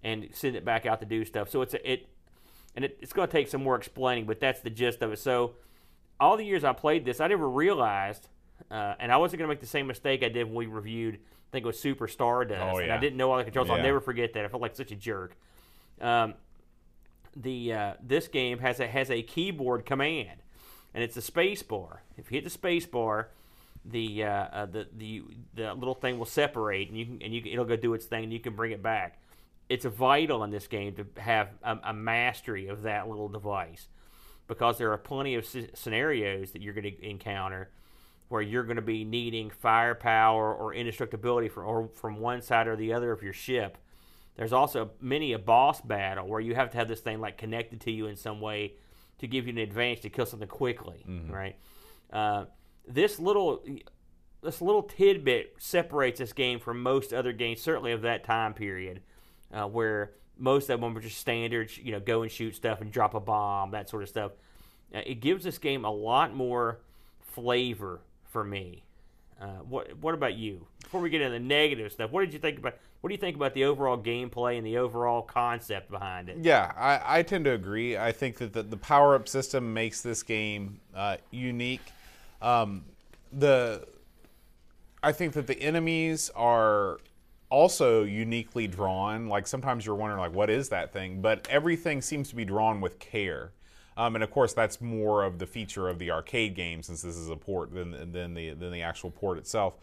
[0.03, 1.49] and send it back out to do stuff.
[1.49, 2.07] So it's a, it,
[2.75, 5.19] and it, it's going to take some more explaining, but that's the gist of it.
[5.19, 5.55] So
[6.19, 8.27] all the years I played this, I never realized,
[8.69, 11.19] uh, and I wasn't going to make the same mistake I did when we reviewed
[11.47, 12.61] I think it was Super Stardust.
[12.61, 12.91] Oh, And.
[12.91, 13.69] I didn't know all the controls.
[13.69, 14.43] I'll never forget that.
[14.43, 15.35] I felt like such a jerk.
[16.01, 16.33] Um,
[17.35, 20.41] the uh, this game has a has a keyboard command,
[20.93, 22.03] and it's a space bar.
[22.17, 23.29] If you hit the space bar,
[23.85, 25.23] the uh, uh, the the
[25.53, 28.05] the little thing will separate, and you can and you can, it'll go do its
[28.05, 29.21] thing, and you can bring it back.
[29.69, 33.87] It's vital in this game to have a, a mastery of that little device,
[34.47, 37.69] because there are plenty of sce- scenarios that you're going to encounter
[38.30, 42.75] where you're going to be needing firepower or indestructibility from or from one side or
[42.75, 43.78] the other of your ship.
[44.36, 47.82] There's also many a boss battle where you have to have this thing like connected
[47.82, 48.73] to you in some way
[49.19, 51.55] to give you an advantage to kill something quickly, right?
[52.13, 52.45] Uh,
[52.88, 53.63] this little
[54.43, 59.01] this little tidbit separates this game from most other games, certainly of that time period,
[59.51, 62.91] uh, where most of them were just standard, you know, go and shoot stuff and
[62.91, 64.34] drop a bomb, that sort of stuff.
[64.93, 66.80] Uh, it gives this game a lot more
[67.19, 68.01] flavor
[68.38, 68.83] for me.
[69.41, 70.67] Uh, what What about you?
[70.83, 72.75] Before we get into the negative stuff, what did you think about?
[73.01, 76.38] What do you think about the overall gameplay and the overall concept behind it?
[76.39, 77.97] Yeah, I, I tend to agree.
[77.97, 81.81] I think that the, the power up system makes this game uh, unique.
[82.43, 82.85] Um,
[83.33, 83.88] the
[85.01, 86.99] I think that the enemies are
[87.49, 89.29] also uniquely drawn.
[89.29, 91.21] Like sometimes you're wondering, like, what is that thing?
[91.21, 93.51] But everything seems to be drawn with care.
[93.97, 97.17] Um, and of course, that's more of the feature of the arcade game, since this
[97.17, 99.73] is a port than than the than the actual port itself.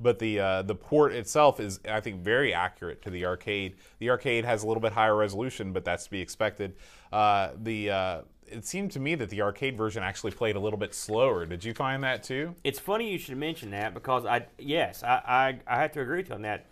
[0.00, 3.74] But the uh, the port itself is, I think, very accurate to the arcade.
[3.98, 6.76] The arcade has a little bit higher resolution, but that's to be expected.
[7.12, 10.78] Uh, the uh, it seemed to me that the arcade version actually played a little
[10.78, 11.44] bit slower.
[11.44, 12.54] Did you find that too?
[12.62, 16.18] It's funny you should mention that because I yes I I, I have to agree
[16.18, 16.66] with you on that.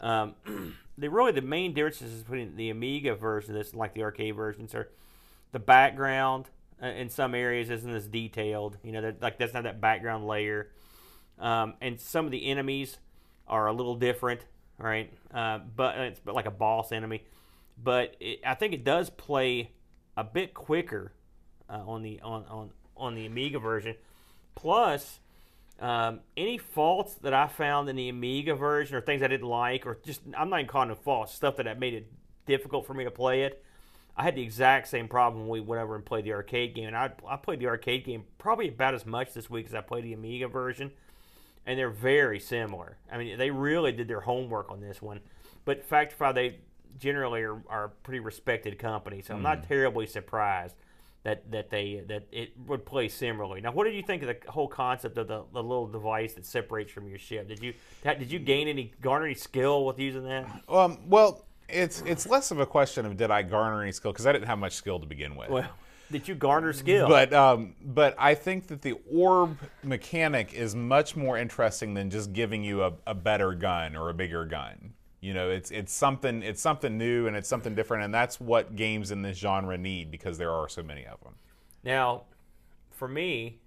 [0.00, 0.34] Um,
[0.98, 4.34] the really the main differences between the Amiga version of this and like the arcade
[4.34, 4.90] versions are
[5.52, 6.46] the background
[6.82, 8.78] uh, in some areas isn't as detailed.
[8.82, 10.70] You know, like that's not that background layer,
[11.38, 12.98] um, and some of the enemies
[13.46, 14.40] are a little different,
[14.78, 15.12] right?
[15.32, 17.24] Uh, but it's like a boss enemy.
[17.82, 19.70] But it, I think it does play
[20.16, 21.12] a bit quicker
[21.68, 23.94] uh, on the on, on on the Amiga version.
[24.54, 25.20] Plus,
[25.80, 29.86] um, any faults that I found in the Amiga version, or things I didn't like,
[29.86, 32.06] or just I'm not even calling them faults, stuff that made it
[32.46, 33.62] difficult for me to play it.
[34.16, 36.88] I had the exact same problem when we went over and played the arcade game.
[36.88, 39.80] And I, I played the arcade game probably about as much this week as I
[39.80, 40.90] played the Amiga version,
[41.66, 42.98] and they're very similar.
[43.10, 45.20] I mean, they really did their homework on this one.
[45.64, 46.56] But Factor 5, they
[46.98, 50.74] generally are, are a pretty respected company, so I'm not terribly surprised
[51.24, 53.60] that, that they that it would play similarly.
[53.60, 56.44] Now, what did you think of the whole concept of the, the little device that
[56.44, 57.48] separates from your ship?
[57.48, 60.46] Did you did you gain any garner any skill with using that?
[60.68, 64.26] Um, well, it's it's less of a question of did I garner any skill because
[64.26, 65.50] I didn't have much skill to begin with.
[65.50, 65.68] Well,
[66.10, 67.08] did you garner skill?
[67.08, 72.32] But um, but I think that the orb mechanic is much more interesting than just
[72.32, 74.92] giving you a, a better gun or a bigger gun.
[75.20, 78.76] You know, it's it's something it's something new and it's something different, and that's what
[78.76, 81.34] games in this genre need because there are so many of them.
[81.82, 82.24] Now,
[82.90, 83.58] for me,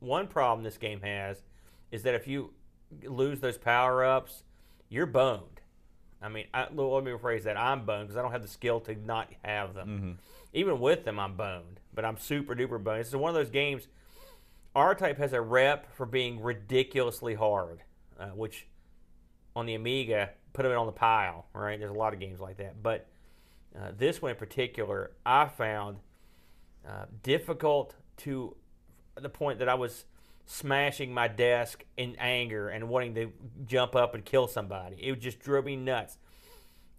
[0.00, 1.42] one problem this game has
[1.90, 2.52] is that if you
[3.04, 4.42] lose those power ups,
[4.88, 5.55] you're boned.
[6.22, 7.56] I mean, I, let me rephrase that.
[7.56, 10.18] I'm boned because I don't have the skill to not have them.
[10.52, 13.00] Even with them, I'm boned, but I'm super duper boned.
[13.00, 13.88] It's one of those games.
[14.74, 17.82] R Type has a rep for being ridiculously hard,
[18.18, 18.66] uh, which
[19.54, 21.46] on the Amiga put it on the pile.
[21.52, 21.78] Right?
[21.78, 23.08] There's a lot of games like that, but
[23.78, 25.98] uh, this one in particular, I found
[26.88, 28.56] uh, difficult to
[29.16, 30.04] the point that I was
[30.46, 33.32] smashing my desk in anger and wanting to
[33.66, 34.96] jump up and kill somebody.
[35.00, 36.18] It would just drove me nuts.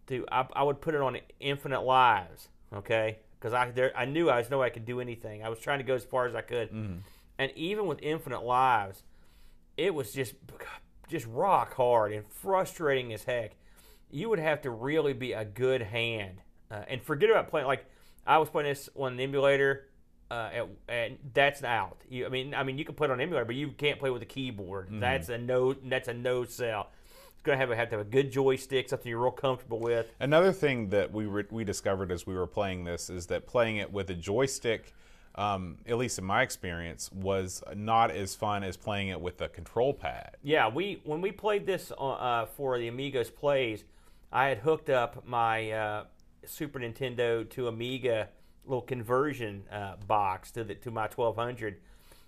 [0.07, 3.19] To I, I would put it on infinite lives, okay?
[3.39, 5.43] Because I there, I knew I was no way I could do anything.
[5.43, 6.71] I was trying to go as far as I could,
[7.37, 9.03] and even with infinite lives,
[9.75, 10.35] it was just
[11.09, 13.55] just rock hard and frustrating as heck.
[14.09, 16.37] You would have to really be a good hand
[16.71, 17.67] uh, and forget about playing.
[17.67, 17.85] Like
[18.25, 19.87] I was playing this on an emulator,
[20.29, 21.97] uh, at, and that's out.
[22.09, 24.09] You, I mean, I mean, you can play it on emulator, but you can't play
[24.09, 24.89] with a keyboard.
[24.91, 25.73] That's a no.
[25.73, 26.89] That's a no sell.
[27.33, 30.11] It's gonna have have to have a good joystick, something you're real comfortable with.
[30.19, 33.77] Another thing that we re- we discovered as we were playing this is that playing
[33.77, 34.93] it with a joystick,
[35.35, 39.47] um, at least in my experience, was not as fun as playing it with a
[39.47, 40.35] control pad.
[40.43, 43.85] Yeah, we when we played this uh, uh, for the Amigos plays,
[44.31, 46.03] I had hooked up my uh,
[46.45, 48.29] Super Nintendo to Amiga
[48.67, 51.79] little conversion uh, box to the to my 1200,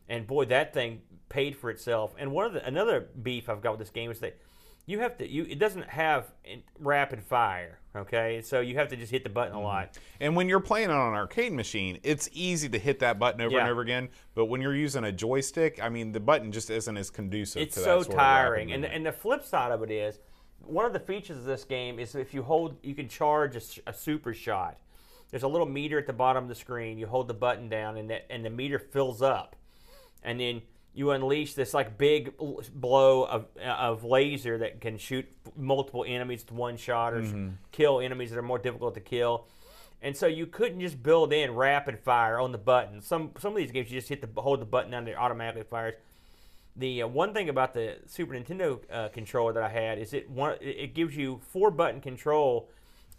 [0.08, 2.16] and boy, that thing paid for itself.
[2.18, 4.38] And one of the another beef I've got with this game is that
[4.86, 6.32] you have to you it doesn't have
[6.80, 8.42] rapid fire, okay?
[8.42, 9.98] So you have to just hit the button a lot.
[10.20, 13.60] And when you're playing on an arcade machine, it's easy to hit that button over
[13.60, 14.10] and over again.
[14.34, 17.76] But when you're using a joystick, I mean, the button just isn't as conducive It's
[17.76, 18.72] to that so tiring.
[18.72, 20.20] And and the flip side of it is
[20.66, 23.94] one of the features of this game is if you hold, you can charge a
[23.94, 24.78] super shot.
[25.32, 26.98] There's a little meter at the bottom of the screen.
[26.98, 29.56] You hold the button down, and that, and the meter fills up,
[30.24, 30.62] and then
[30.94, 32.34] you unleash this like big
[32.74, 35.26] blow of of laser that can shoot
[35.56, 37.32] multiple enemies to one shot or s-
[37.72, 39.46] kill enemies that are more difficult to kill.
[40.02, 43.02] And so you couldn't just build in rapid fire on the button.
[43.02, 45.18] Some some of these games you just hit the hold the button down and it
[45.18, 45.94] automatically fires.
[46.76, 50.30] The uh, one thing about the Super Nintendo uh, controller that I had is it
[50.30, 52.70] one it it gives you four button control,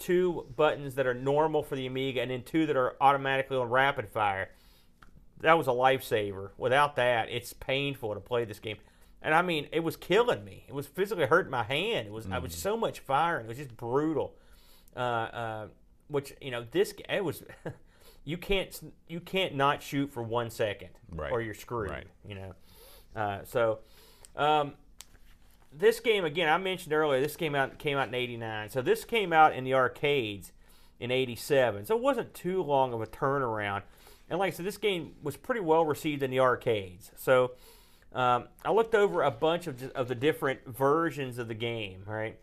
[0.01, 3.69] two buttons that are normal for the Amiga, and then two that are automatically on
[3.71, 4.51] rapid fire.
[5.43, 6.51] That was a lifesaver.
[6.59, 8.79] Without that, it's painful to play this game.
[9.23, 10.65] And I mean, it was killing me.
[10.67, 12.09] It was physically hurting my hand.
[12.09, 13.45] It was I was so much firing.
[13.45, 14.35] It was just brutal.
[14.97, 15.67] Uh, uh,
[16.09, 17.43] which you know, this it was.
[18.25, 18.79] you can't
[19.09, 21.31] you can't not shoot for one second, Right.
[21.31, 21.91] or you're screwed.
[21.91, 22.07] Right.
[22.27, 22.55] You know.
[23.15, 23.81] Uh, so,
[24.37, 24.75] um,
[25.73, 28.71] this game again, I mentioned earlier, this came out came out in '89.
[28.71, 30.53] So this came out in the arcades
[30.99, 31.87] in '87.
[31.87, 33.83] So it wasn't too long of a turnaround.
[34.29, 37.11] And like I said, this game was pretty well received in the arcades.
[37.17, 37.53] So
[38.13, 42.39] um, I looked over a bunch of, of the different versions of the game, right?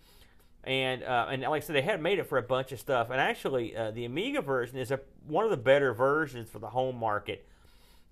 [0.63, 3.09] And uh, and like I said, they had made it for a bunch of stuff.
[3.09, 6.69] And actually, uh, the Amiga version is a, one of the better versions for the
[6.69, 7.45] home market.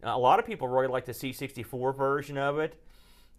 [0.04, 2.82] Uh, a lot of people really like the C64 version of it.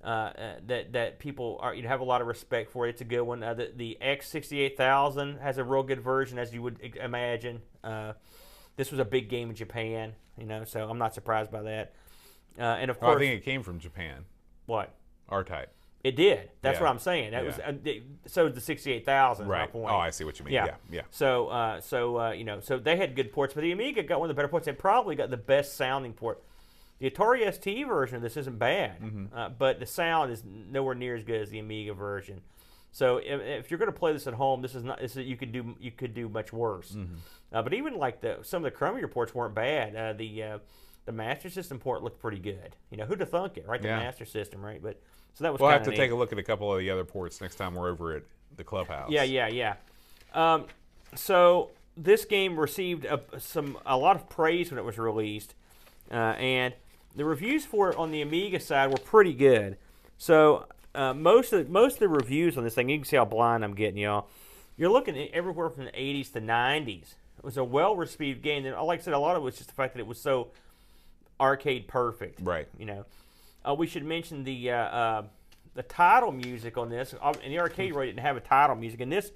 [0.04, 2.86] Uh, uh, that that people are you have a lot of respect for.
[2.86, 2.90] It.
[2.90, 3.42] It's a good one.
[3.42, 7.62] Uh, the the X68000 has a real good version, as you would imagine.
[7.82, 8.12] Uh,
[8.76, 11.94] this was a big game in Japan, you know, so I'm not surprised by that.
[12.58, 14.24] Uh, and of Well, course, I think it came from Japan.
[14.66, 14.94] what
[15.28, 15.72] R Type.
[16.04, 16.50] it did.
[16.62, 16.84] That's Yeah.
[16.84, 17.30] what I'm saying.
[17.32, 17.68] That was Yeah.
[17.70, 19.46] uh, the- so the 68000.
[19.46, 19.72] is my Right.
[19.72, 19.90] point.
[19.90, 20.54] Oh, I see what you mean.
[20.54, 20.74] Yeah, Yeah.
[20.90, 21.00] Yeah.
[21.10, 24.20] So, uh, so uh, you know, so they had good ports, but the Amiga got
[24.20, 24.66] one of the better ports.
[24.66, 26.42] They probably got the best sounding port.
[26.98, 29.36] The Atari ST version of this isn't bad, Mm-hmm.
[29.36, 32.40] uh, but the sound is nowhere near as good as the Amiga version.
[32.92, 34.98] So, if, if you're going to play this at home, this is not.
[35.00, 36.92] This is, you could do you could do much worse.
[36.92, 37.14] Mm-hmm.
[37.52, 39.94] Uh, but even like the some of the Chromium ports weren't bad.
[39.94, 40.58] Uh, the uh,
[41.04, 42.74] the Master System port looked pretty good.
[42.90, 43.82] You know, who'd have thunk it, right?
[43.82, 43.98] The Yeah.
[43.98, 44.82] Master System, right?
[44.82, 44.98] But
[45.34, 45.60] so that was.
[45.60, 45.96] We'll have to neat.
[45.96, 48.22] take a look at a couple of the other ports next time we're over at
[48.56, 49.10] the clubhouse.
[49.10, 49.74] Yeah, yeah, yeah.
[50.32, 50.64] Um,
[51.14, 55.54] so this game received a, some a lot of praise when it was released,
[56.10, 56.72] uh, and
[57.16, 59.78] the reviews for it on the Amiga side were pretty good.
[60.18, 63.24] So uh, most of most of the reviews on this thing, you can see how
[63.24, 64.28] blind I'm getting, y'all.
[64.76, 67.14] You're looking at everywhere from the 80s to 90s.
[67.38, 69.56] It was a well received game, and like I said, a lot of it was
[69.56, 70.48] just the fact that it was so
[71.40, 72.40] arcade perfect.
[72.42, 72.68] Right.
[72.78, 73.04] You know,
[73.68, 75.22] uh, we should mention the uh, uh,
[75.74, 77.14] the title music on this.
[77.20, 79.00] Uh, In the arcade, right, didn't have a title music.
[79.00, 79.32] In this,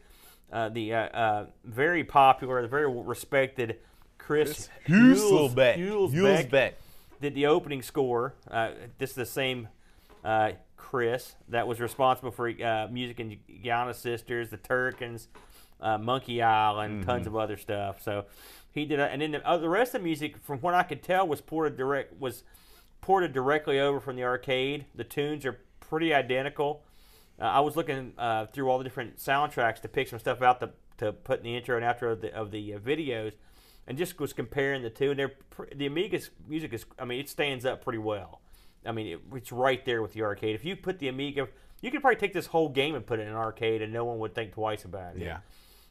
[0.53, 3.79] uh, the uh, uh, very popular, the very respected
[4.19, 4.69] Chris.
[4.87, 5.77] Hulsbeck
[6.49, 6.73] Hulsbeck.
[7.21, 8.35] Did the opening score.
[8.51, 9.69] Uh, this is the same
[10.25, 15.29] uh, Chris that was responsible for uh, music in Giana Sisters, the Turricans,
[15.81, 18.03] uh, Monkey Island, and tons of other stuff.
[18.03, 18.25] So
[18.73, 21.03] he did, and then the, uh, the rest of the music, from what I could
[21.03, 22.45] tell, was ported direct was
[23.01, 24.87] ported directly over from the arcade.
[24.95, 26.83] The tunes are pretty identical.
[27.41, 30.61] Uh, I was looking uh, through all the different soundtracks to pick some stuff out
[30.61, 33.33] to, to put in the intro and outro of the, of the uh, videos,
[33.91, 35.11] and just was comparing the two.
[35.11, 35.33] And they're
[35.75, 38.41] the Amiga's music is, I mean, it stands up pretty well.
[38.87, 40.55] I mean, it, it's right there with the arcade.
[40.55, 41.49] If you put the Amiga,
[41.83, 44.05] you could probably take this whole game and put it in an arcade, and no
[44.05, 45.23] one would think twice about it.
[45.23, 45.39] Yeah.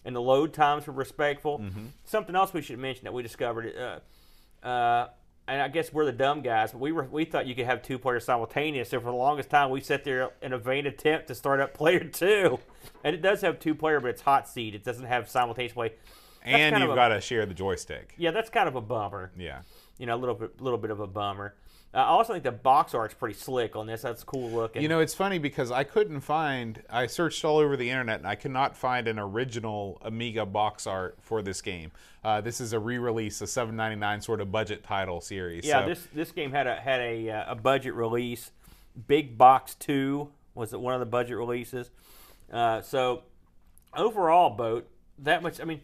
[0.06, 1.62] And the load times were respectful.
[2.06, 3.76] Something else we should mention that we discovered.
[3.76, 5.10] Uh, uh,
[5.50, 7.82] and I guess we're the dumb guys, but we were we thought you could have
[7.82, 8.90] two players simultaneous.
[8.90, 11.74] So for the longest time, we sat there in a vain attempt to start up
[11.78, 12.60] player two,
[13.04, 14.74] and it does have two player, but it's hot seat.
[14.74, 15.92] It doesn't have simultaneous play.
[16.44, 18.14] And you've got to share the joystick.
[18.18, 19.32] Yeah, that's kind of a bummer.
[19.38, 19.62] Yeah.
[19.98, 21.56] You know, a little bit, little bit of a bummer.
[21.94, 24.04] Uh, I also think the box art's pretty slick on this.
[24.04, 24.82] That's cool looking.
[24.84, 26.84] You know, it's funny because I couldn't find.
[26.90, 30.86] I searched all over the internet and I could not find an original Amiga box
[30.86, 31.92] art for this game.
[32.24, 35.66] Uh, this is a re-release, a 7.99 sort of budget title series.
[35.66, 38.52] Yeah, so- this this game had a had a uh, a budget release.
[39.08, 41.90] Big Box Two was one of the budget releases.
[42.52, 43.24] Uh, so
[43.96, 44.88] overall, boat
[45.20, 45.60] that much.
[45.60, 45.82] I mean,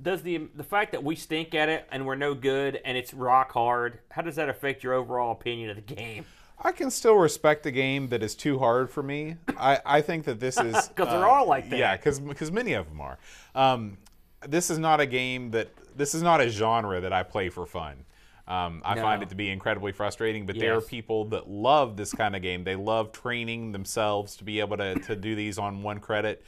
[0.00, 3.14] does the the fact that we stink at it and we're no good and it's
[3.14, 4.00] rock hard?
[4.10, 6.24] How does that affect your overall opinion of the game?
[6.62, 9.36] I can still respect a game that is too hard for me.
[9.58, 11.78] I, I think that this is 'Cause they're all like that.
[11.78, 13.18] Yeah, because many of them are.
[13.54, 13.98] Um,
[14.46, 17.66] this is not a game that this is not a genre that I play for
[17.66, 18.04] fun.
[18.48, 22.12] Um, I find it to be incredibly frustrating, but there are people that love this
[22.14, 22.62] kind of game.
[22.62, 26.44] They love training themselves to be able to, to do these on one credit.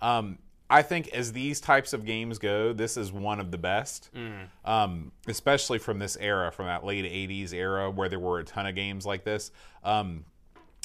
[0.00, 0.38] Um,
[0.72, 4.46] I think as these types of games go, this is one of the best, Mm.
[4.64, 8.66] um, especially from this era, from that late '80s era where there were a ton
[8.66, 9.50] of games like this.
[9.84, 10.24] Um,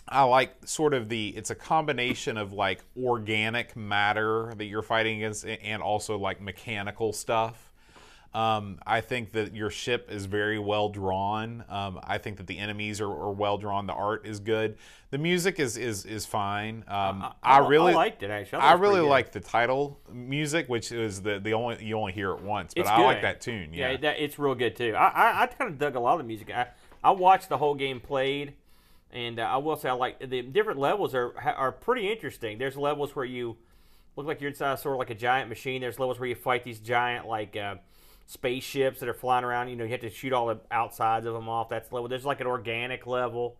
[0.10, 5.18] I like sort of the it's a combination of like organic matter that you're fighting
[5.18, 7.67] against and also like mechanical stuff.
[8.34, 11.64] Um, I think that your ship is very well drawn.
[11.70, 13.88] Um, I think that the enemies are, are, well drawn.
[13.88, 14.78] The art is good.
[15.12, 16.84] The music is is is fine.
[16.88, 18.60] Um, I, I, I, really I liked it actually.
[18.60, 22.42] I, really like the title music, which is the the only you only hear it
[22.42, 23.74] once, but It's I like that tune.
[23.74, 24.94] Yeah, Yeah, that, it's real good too.
[24.96, 26.52] I I, I kind of dug a lot of the music.
[26.52, 26.68] I,
[27.04, 28.54] I watched the whole game played,
[29.12, 32.58] and uh, I will say I like the different levels are are pretty interesting.
[32.58, 33.56] There's levels where you
[34.18, 35.80] look like you're inside sort of like a giant machine.
[35.80, 37.76] There's levels where you fight these giant like uh,
[38.28, 39.70] spaceships that are flying around.
[39.70, 41.70] You know, you have to shoot all the outsides of them off.
[41.70, 42.08] That's level.
[42.08, 43.58] There's like an organic level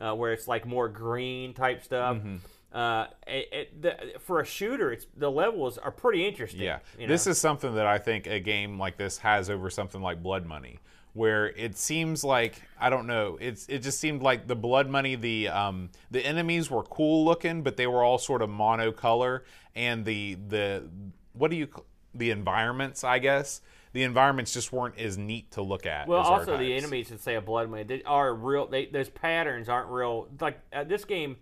[0.00, 2.16] uh, where it's like more green type stuff.
[2.16, 2.36] Mm-hmm.
[2.72, 6.62] Uh, it, it, the, for a shooter, it's the levels are pretty interesting.
[6.62, 10.00] Yeah, you this is something that I think a game like this has over something
[10.00, 10.80] like Blood Money,
[11.12, 13.38] where it seems like I don't know.
[13.40, 17.62] It's it just seemed like the Blood Money, the um, the enemies were cool looking,
[17.62, 19.42] but they were all sort of monocolor,
[19.76, 20.88] and the the
[21.32, 21.68] what do you
[22.12, 23.04] the environments?
[23.04, 23.60] I guess
[23.94, 26.08] the environments just weren't as neat to look at.
[26.08, 28.66] Well, also the enemies that say a blood money they are real.
[28.66, 30.28] They, those patterns aren't real.
[30.40, 31.36] Like uh, this game,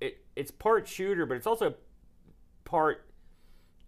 [0.00, 1.74] it it's part shooter, but it's also
[2.64, 3.06] part.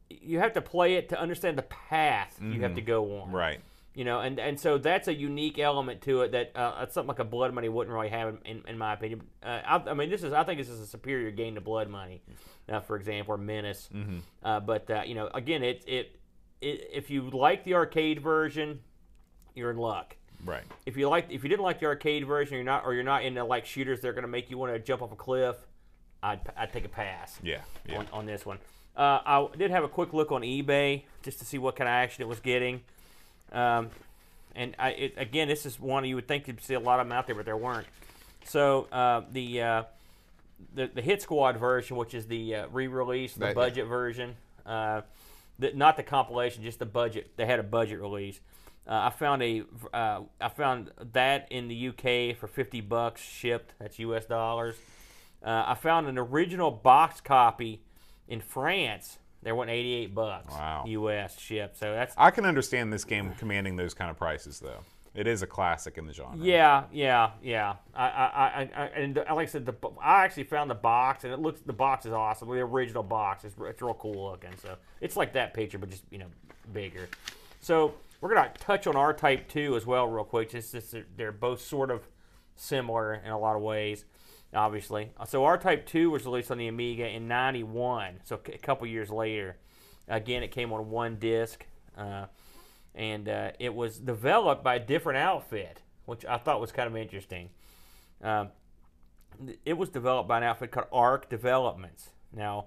[0.08, 3.26] You have to play it to understand the path you have to go on.
[3.26, 3.36] Mm-hmm.
[3.36, 3.60] right.
[3.94, 7.18] You know, and and so that's a unique element to it that uh, something like
[7.18, 9.22] a Blood Money wouldn't really have, in, in my opinion.
[9.42, 11.88] Uh, I, I mean, this is I think this is a superior game to Blood
[11.88, 12.22] Money,
[12.68, 13.88] uh, for example, or Menace.
[13.92, 14.18] Mm-hmm.
[14.40, 16.17] Uh, but uh, you know, again, it it
[16.60, 18.80] if you like the arcade version,
[19.54, 20.16] you're in luck.
[20.44, 20.62] Right.
[20.86, 23.24] If you like, if you didn't like the arcade version, you're not, or you're not
[23.24, 25.56] into like shooters, they're going to make you want to jump off a cliff.
[26.22, 27.60] I'd, I'd take a pass Yeah.
[27.86, 27.98] Yeah.
[27.98, 28.58] on, on this one.
[28.96, 31.92] Uh, I did have a quick look on eBay just to see what kind of
[31.92, 32.80] action it was getting.
[33.52, 33.90] Um,
[34.56, 37.06] and I, it, again, this is one you would think you'd see a lot of
[37.06, 37.86] them out there, but there weren't.
[38.44, 39.82] So uh, the, uh,
[40.74, 44.34] the the Hit Squad version, which is the uh, re-release, the That- budget version,
[44.66, 45.02] uh,
[45.58, 47.32] the, not the compilation, just the budget.
[47.36, 48.40] They had a budget release.
[48.86, 53.74] Uh, I found a uh, I found that in the UK for fifty bucks shipped.
[53.78, 54.24] That's U.S.
[54.24, 54.76] dollars.
[55.44, 57.82] Uh, I found an original box copy
[58.28, 59.18] in France.
[59.42, 60.52] They went eighty eight bucks.
[60.52, 60.84] Wow.
[60.86, 61.38] U.S.
[61.38, 61.78] shipped.
[61.78, 64.80] So that's I can understand this game commanding those kind of prices, though.
[65.18, 66.38] It is a classic in the genre.
[66.38, 67.74] Yeah, yeah, yeah.
[67.92, 71.32] I, I, I, I and like I said, the I actually found the box, and
[71.32, 72.46] it looks the box is awesome.
[72.46, 74.52] The original box is it's real cool looking.
[74.62, 76.28] So it's like that picture, but just you know
[76.72, 77.08] bigger.
[77.60, 80.50] So we're gonna touch on R Type Two as well, real quick.
[80.50, 82.06] Just, they're both sort of
[82.54, 84.04] similar in a lot of ways,
[84.54, 85.10] obviously.
[85.26, 89.10] So R Type Two was released on the Amiga in '91, so a couple years
[89.10, 89.56] later.
[90.06, 91.66] Again, it came on one disc.
[91.96, 92.26] Uh,
[92.94, 96.96] and uh, it was developed by a different outfit, which I thought was kind of
[96.96, 97.50] interesting.
[98.22, 98.48] Um,
[99.64, 102.10] it was developed by an outfit called Arc Developments.
[102.32, 102.66] Now,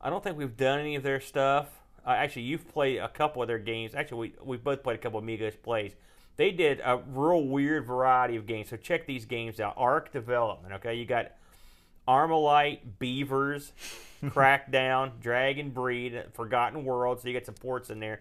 [0.00, 1.68] I don't think we've done any of their stuff.
[2.06, 3.94] Uh, actually, you've played a couple of their games.
[3.94, 5.94] Actually, we we both played a couple of Amigos plays.
[6.36, 8.68] They did a real weird variety of games.
[8.68, 9.74] So check these games out.
[9.76, 10.74] Arc Development.
[10.74, 11.32] Okay, you got
[12.06, 13.72] Armalite, Beavers,
[14.24, 17.20] Crackdown, Dragon Breed, Forgotten World.
[17.20, 18.20] So you got some ports in there.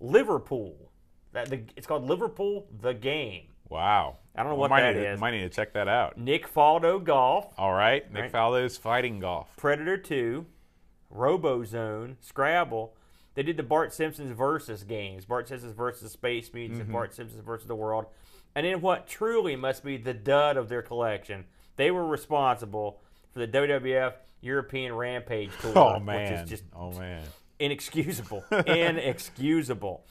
[0.00, 0.90] Liverpool.
[1.32, 3.44] That the, it's called Liverpool the game.
[3.68, 4.16] Wow.
[4.34, 5.20] I don't know We what that need is.
[5.20, 6.18] Might need to check that out.
[6.18, 8.10] Nick Faldo Golf, All right.
[8.12, 8.32] Nick Right.
[8.32, 9.48] Faldo's fighting golf.
[9.56, 10.44] Predator 2,
[11.14, 12.96] RoboZone, Scrabble.
[13.34, 15.24] They did the Bart Simpson's Versus games.
[15.24, 16.94] Bart Simpson's versus Space Mutants and mm-hmm.
[16.94, 18.06] Bart Simpson's versus the World.
[18.54, 21.44] And in what truly must be the dud of their collection.
[21.76, 23.00] They were responsible
[23.32, 25.78] for the WWF European Rampage oh, Tour.
[25.78, 26.32] Oh Which man.
[26.32, 27.22] is just oh man.
[27.60, 28.44] Inexcusable.
[28.66, 30.04] inexcusable.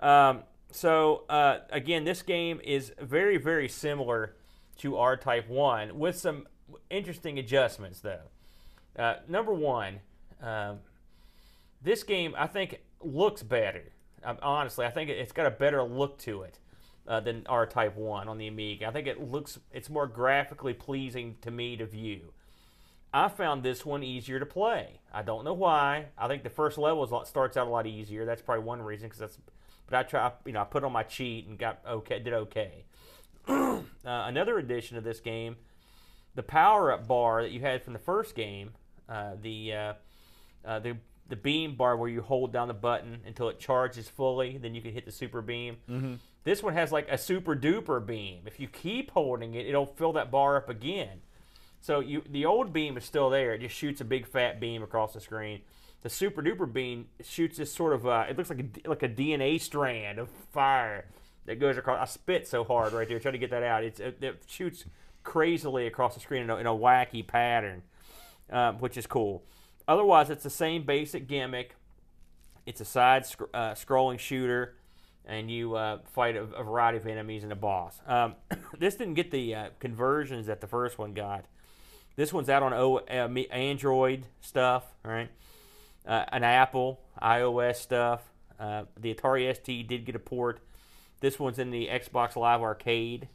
[0.00, 4.34] Um, so uh, again, this game is very, very similar
[4.78, 6.46] to R Type One with some
[6.90, 8.20] interesting adjustments, though.
[8.98, 10.00] Uh, number one,
[10.42, 10.78] um,
[11.82, 13.84] this game I think looks better.
[14.24, 16.58] Um, honestly, I think it- it's got a better look to it
[17.06, 18.86] uh, than R Type One on the Amiga.
[18.86, 22.32] I think it looks it's more graphically pleasing to me to view.
[23.12, 25.00] I found this one easier to play.
[25.12, 26.06] I don't know why.
[26.16, 28.24] I think the first level is, a lot- starts out a lot easier.
[28.24, 29.06] That's probably one reason.
[29.08, 29.38] Because that's,
[29.86, 32.84] but I try, you know, I put on my cheat and got okay, did okay.
[33.48, 35.56] uh, another addition to this game,
[36.34, 38.72] the power up bar that you had from the first game,
[39.08, 39.92] uh, the uh,
[40.66, 40.98] uh, the
[41.28, 44.80] the beam bar where you hold down the button until it charges fully, then you
[44.80, 45.76] can hit the super beam.
[45.88, 46.14] Mm-hmm.
[46.44, 48.42] This one has like a super duper beam.
[48.46, 51.20] If you keep holding it, it'll fill that bar up again.
[51.80, 53.54] So you the old beam is still there.
[53.54, 55.60] It just shoots a big fat beam across the screen.
[56.02, 59.08] The super duper beam shoots this sort of uh, it looks like a like a
[59.08, 61.06] DNA strand of fire
[61.46, 61.98] that goes across.
[62.00, 63.82] I spit so hard right there trying to get that out.
[63.82, 64.84] It's it, it shoots
[65.24, 67.82] crazily across the screen in a, in a wacky pattern,
[68.50, 69.44] um, which is cool.
[69.86, 71.74] Otherwise, it's the same basic gimmick.
[72.66, 74.76] It's a side sc- uh, scrolling shooter,
[75.24, 77.98] and you uh, fight a, a, variety of enemies and a boss.
[78.06, 78.34] Um,
[78.78, 81.46] this didn't get the uh, conversions that the first one got.
[82.18, 85.30] This one's out on o- uh, Android stuff, right?
[86.04, 88.22] Uh, an Apple iOS stuff.
[88.58, 90.58] Uh, the Atari ST did get a port.
[91.20, 93.28] This one's in the Xbox Live Arcade.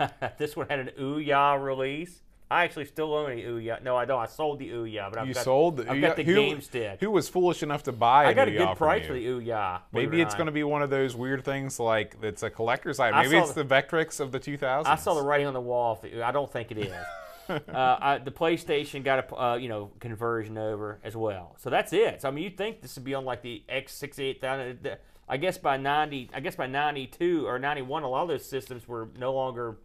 [0.36, 2.22] this one had an Ouya release.
[2.50, 3.80] I actually still own the Ouya.
[3.84, 4.20] No, I don't.
[4.20, 6.60] I sold the Ouya, but I've you got, sold the I've got the who, game
[6.62, 6.98] stick.
[6.98, 8.24] Who was foolish enough to buy?
[8.24, 8.28] It?
[8.30, 9.82] I got a Ouya good price for the Ouya.
[9.92, 13.20] Maybe it's going to be one of those weird things like it's a collector's item.
[13.20, 14.86] Maybe it's the- the Vectrex of the 2000s.
[14.86, 15.94] I saw the writing on the wall.
[15.94, 16.92] For the, I don't think it is.
[17.48, 17.60] uh,
[18.00, 21.56] I, the PlayStation got a uh, you know conversion over as well.
[21.58, 22.22] So that's it.
[22.22, 24.96] So I mean, you think this would be on like the X sixty eight thousand?
[25.28, 28.28] I guess by ninety, I guess by ninety two or ninety one, a lot of
[28.28, 29.76] those systems were no longer,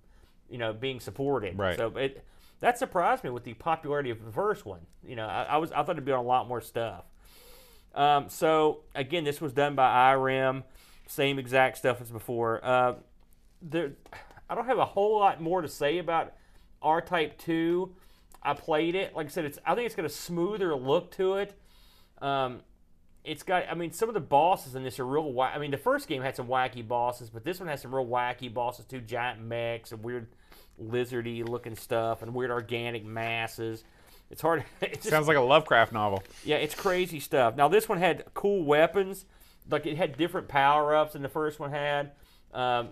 [0.50, 1.58] you know, being supported.
[1.58, 1.78] Right.
[1.78, 2.24] So it
[2.60, 4.82] that surprised me with the popularity of the first one.
[5.04, 7.06] You know, I, I was I thought it'd be on a lot more stuff.
[7.94, 10.64] Um, so again, this was done by Irem,
[11.08, 12.64] same exact stuff as before.
[12.64, 12.94] Uh,
[13.62, 13.92] there,
[14.50, 16.34] I don't have a whole lot more to say about
[16.82, 17.94] R Type Two.
[18.44, 19.16] I played it.
[19.16, 21.54] Like I said, it's I think it's got a smoother look to it.
[22.22, 22.62] Um,
[23.24, 23.66] it's got.
[23.70, 25.40] I mean, some of the bosses in this are real.
[25.42, 28.06] I mean, the first game had some wacky bosses, but this one has some real
[28.06, 29.00] wacky bosses too.
[29.02, 30.28] Giant mechs and weird
[30.82, 33.84] lizardy looking stuff and weird organic masses.
[34.32, 34.64] It's hard.
[34.82, 36.24] It's just, Sounds like a Lovecraft novel.
[36.44, 37.56] yeah, it's crazy stuff.
[37.56, 39.26] Now this one had cool weapons,
[39.70, 42.12] like it had different power ups than the first one had.
[42.54, 42.90] Um,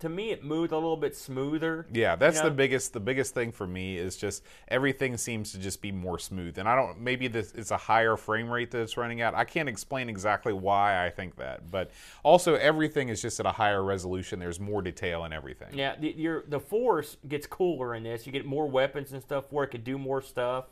[0.00, 1.86] to me, it moved a little bit smoother.
[1.92, 2.48] Yeah, that's you know?
[2.50, 6.18] the biggest the biggest thing for me is just everything seems to just be more
[6.18, 6.58] smooth.
[6.58, 9.34] And I don't maybe this it's a higher frame rate that it's running at.
[9.34, 11.90] I can't explain exactly why I think that, but
[12.22, 14.38] also everything is just at a higher resolution.
[14.38, 15.76] There's more detail in everything.
[15.76, 18.24] Yeah, the, your the force gets cooler in this.
[18.26, 20.66] You get more weapons and stuff where it could do more stuff.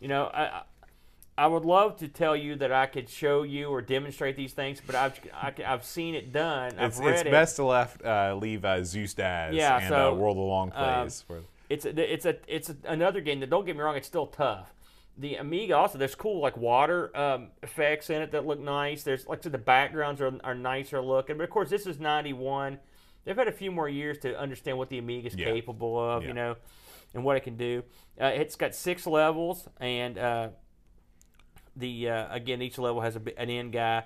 [0.00, 0.62] You know, I
[1.38, 4.80] I- would love to tell you that I could show you or demonstrate these things,
[4.84, 6.72] but I've I, have seen it done.
[6.78, 7.30] It's, I've read it's it.
[7.30, 10.72] best to left uh, leave uh, Zeus Daz Yeah, and so, uh, World of Long
[10.74, 11.22] um, Plays.
[11.26, 14.06] for, it's a, it's a it's a, another game that don't get me wrong, it's
[14.06, 14.74] still tough.
[15.18, 19.02] The Amiga also there's cool like water um, effects in it that look nice.
[19.02, 22.78] There's like said, the backgrounds are, are nicer looking, but of course this is 91.
[23.24, 25.46] They've had a few more years to understand what the Amiga's Yeah.
[25.46, 26.28] capable of, Yeah.
[26.28, 26.56] you know,
[27.14, 27.84] and what it can do.
[28.20, 30.48] Uh, it's got six levels, and uh,
[31.76, 34.04] the uh, again each level has a, an end guy.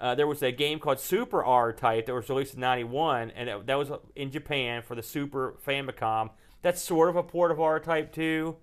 [0.00, 3.48] Uh, there was a game called Super R Type that was released in '91, and
[3.48, 6.30] it, that was in Japan for the Super Famicom.
[6.62, 8.56] That's sort of a port of R Type 2,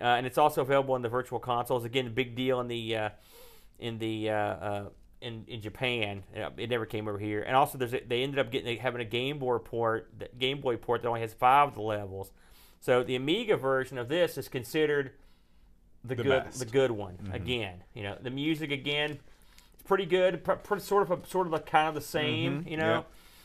[0.00, 1.84] uh, and it's also available in the Virtual Consoles.
[1.84, 3.08] Again, big deal in the uh,
[3.78, 4.88] in the uh, uh,
[5.20, 6.22] in in Japan.
[6.34, 7.42] It never came over here.
[7.42, 10.76] And also, there's a, they ended up getting having a Game Boy port, Game Boy
[10.76, 12.30] port that only has five of the levels.
[12.80, 15.12] So the Amiga version of this is considered
[16.04, 16.58] the, The good best.
[16.58, 17.18] the good one.
[17.32, 19.18] Again, you know, the music again
[19.74, 20.44] it's pretty good.
[20.44, 22.64] Pr- pr- sort of a, sort of a, kind of the same.
[22.66, 23.04] You know,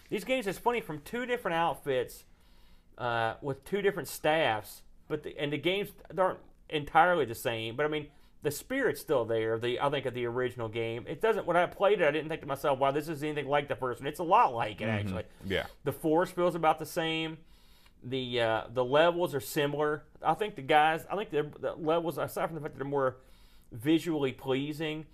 [0.09, 0.47] these games.
[0.47, 2.23] It's funny from two different outfits
[2.97, 6.39] uh, with two different staffs, but the, and the games aren't
[6.69, 7.75] entirely the same.
[7.75, 8.07] But I mean,
[8.43, 9.57] the spirit's still there.
[9.57, 11.05] The I think of the original game.
[11.07, 11.45] It doesn't.
[11.45, 13.75] When I played it, I didn't think to myself, "Wow, this is anything like the
[13.75, 15.23] first one." It's a lot like it actually.
[15.45, 15.65] yeah.
[15.83, 17.37] The force feels about the same.
[18.03, 20.03] The uh, the levels are similar.
[20.25, 21.05] I think the guys.
[21.11, 23.17] I think the, the levels, aside from the fact that they're more
[23.71, 25.05] visually pleasing,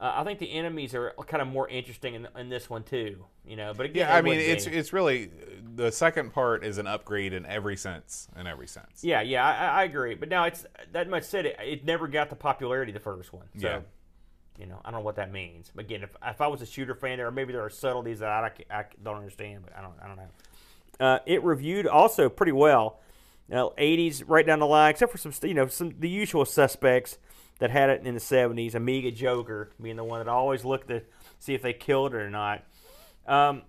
[0.00, 3.24] uh, I think the enemies are kind of more interesting in, in this one too.
[3.46, 4.72] You know, but again, Yeah, I mean it's be.
[4.72, 5.30] it's really
[5.76, 8.28] the second part is an upgrade in every sense.
[8.38, 9.02] In every sense.
[9.04, 10.14] Yeah, yeah, I, I- I agree.
[10.14, 11.46] But now it's that much said.
[11.46, 13.46] It, it never got the popularity the first one.
[13.58, 13.80] So, Yeah.
[14.58, 15.70] you know, I don't know what that means.
[15.74, 18.20] But again, if, if I was a shooter fan, there or maybe there are subtleties
[18.20, 19.64] that I, I don't understand.
[19.64, 20.28] But I don't, I don't know.
[21.00, 23.00] Uh, it reviewed also pretty well.
[23.48, 27.18] Now, 80s right down the line, except for some, you know, some the usual suspects
[27.58, 28.74] that had it in the 70s.
[28.74, 31.02] Amiga Joker being the one that always looked to
[31.38, 32.64] see if they killed it or not.
[33.26, 33.62] Um,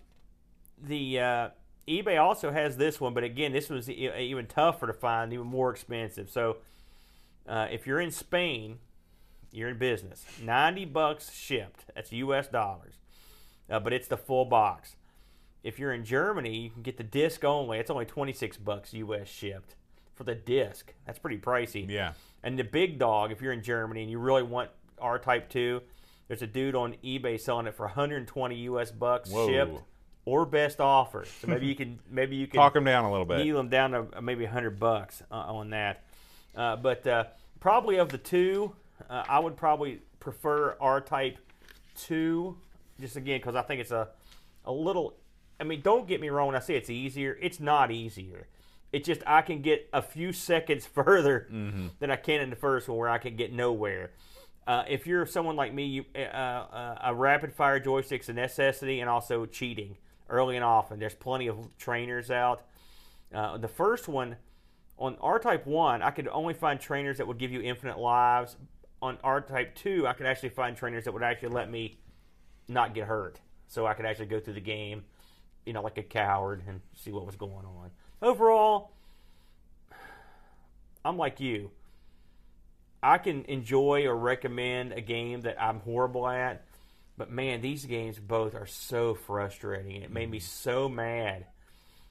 [0.81, 1.49] the uh,
[1.87, 5.71] eBay also has this one, but again, this was even tougher to find, even more
[5.71, 6.29] expensive.
[6.29, 6.57] So,
[7.47, 8.79] uh, if you're in Spain,
[9.51, 10.25] you're in business.
[10.41, 11.85] Ninety bucks shipped.
[11.93, 12.47] That's U.S.
[12.47, 12.95] dollars,
[13.69, 14.95] uh, but it's the full box.
[15.65, 17.79] If you're in Germany, you can get the disc only.
[17.79, 19.27] It's only twenty six bucks U.S.
[19.27, 19.75] shipped
[20.13, 20.93] for the disc.
[21.05, 21.89] That's pretty pricey.
[21.89, 22.13] Yeah.
[22.43, 24.69] And the big dog, if you're in Germany and you really want
[25.01, 25.81] R Type 2,
[26.27, 29.47] there's a dude on eBay selling it for 120 US bucks Whoa.
[29.47, 29.79] shipped
[30.25, 31.25] or best offer.
[31.41, 33.39] So maybe you can maybe you can Talk them down a little bit.
[33.39, 36.03] needle them down to uh, maybe 100 bucks uh, on that.
[36.55, 37.23] Uh, but uh,
[37.59, 38.71] probably of the two,
[39.09, 41.39] uh, I would probably prefer R Type
[41.97, 42.55] 2
[43.01, 44.09] just again because I think it's a
[44.65, 45.15] a little.
[45.59, 46.47] I mean, don't get me wrong.
[46.47, 48.47] When I say it's easier, it's not easier.
[48.91, 51.47] It's just I can get a few seconds further
[51.99, 54.11] than I can in the first one, where I can get nowhere.
[54.67, 58.99] Uh, if you're someone like me, you, uh, uh, a rapid fire joystick's a necessity,
[58.99, 59.97] and also cheating
[60.29, 60.99] early and often.
[60.99, 62.63] There's plenty of trainers out.
[63.33, 64.37] Uh, the first one
[64.97, 68.55] on R Type One, I could only find trainers that would give you infinite lives.
[69.01, 71.99] On R Type Two, I could actually find trainers that would actually let me
[72.67, 75.03] not get hurt, so I could actually go through the game,
[75.65, 77.91] you know, like a coward and see what was going on.
[78.21, 78.91] Overall,
[81.03, 81.71] I'm like you.
[83.01, 86.65] I can enjoy or recommend a game that I'm horrible at,
[87.17, 90.01] but man, these games both are so frustrating.
[90.01, 91.45] It made me so mad.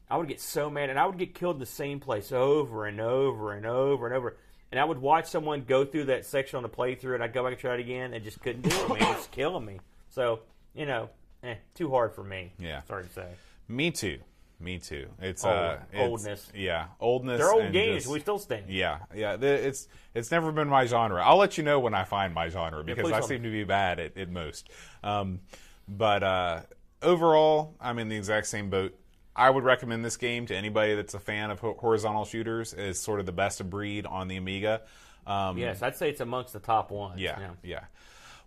[0.09, 2.87] I would get so mad, and I would get killed in the same place over
[2.87, 4.37] and over and over and over.
[4.71, 7.43] And I would watch someone go through that section on the playthrough, and I'd go
[7.43, 8.89] back and try it again, and just couldn't do it.
[9.01, 9.81] Man, it's killing me.
[10.11, 10.41] So
[10.75, 11.09] you know,
[11.43, 12.53] eh, too hard for me.
[12.59, 12.83] Yeah.
[12.83, 13.29] sorry to say.
[13.69, 14.19] Me too.
[14.61, 15.09] Me too.
[15.21, 16.53] It's Old- uh, it's- oldness.
[16.55, 17.39] Yeah, oldness.
[17.39, 18.05] They're old games.
[18.05, 18.71] just- we still stand.
[18.71, 19.37] Yeah, yeah.
[19.41, 21.23] It's it's never been my genre.
[21.25, 23.49] I'll let you know when I find my genre because please I seem me.
[23.49, 24.71] to be bad at, at most.
[25.03, 25.41] Um,
[25.89, 26.61] but uh,
[27.03, 28.95] overall, I'm in the exact same boat.
[29.37, 32.73] I would recommend this game to anybody that's a fan of horizontal shooters.
[32.73, 34.83] It's sort of the best of breed on the Amiga.
[35.27, 37.21] Um, Yes, I'd say it's amongst the top ones.
[37.21, 37.81] yeah, yeah.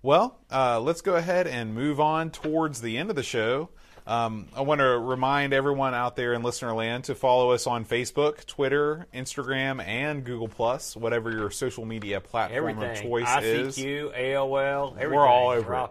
[0.01, 3.69] Well, uh, let's go ahead and move on towards the end of the show.
[4.07, 7.83] Um, I want to remind everyone out there in listener land to follow us on
[7.83, 12.91] Facebook, Twitter, Instagram, and Google Plus, whatever your social media platform Everything.
[12.91, 13.77] of choice is.
[13.77, 15.11] ICQ, AOL, everything.
[15.13, 15.89] We're all over it.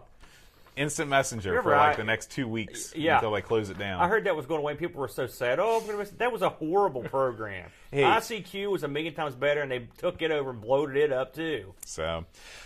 [0.76, 3.14] Instant Messenger You're for like the next two weeks Yeah.
[3.16, 3.98] until they close it down.
[4.00, 4.74] I heard that was going away.
[4.74, 5.58] People were so sad.
[5.58, 7.70] Oh, I'm gonna miss it." that was a horrible program.
[7.90, 8.02] Hey.
[8.02, 11.34] ICQ was a million times better, and they took it over and bloated it up
[11.34, 11.72] too.
[11.86, 12.24] so.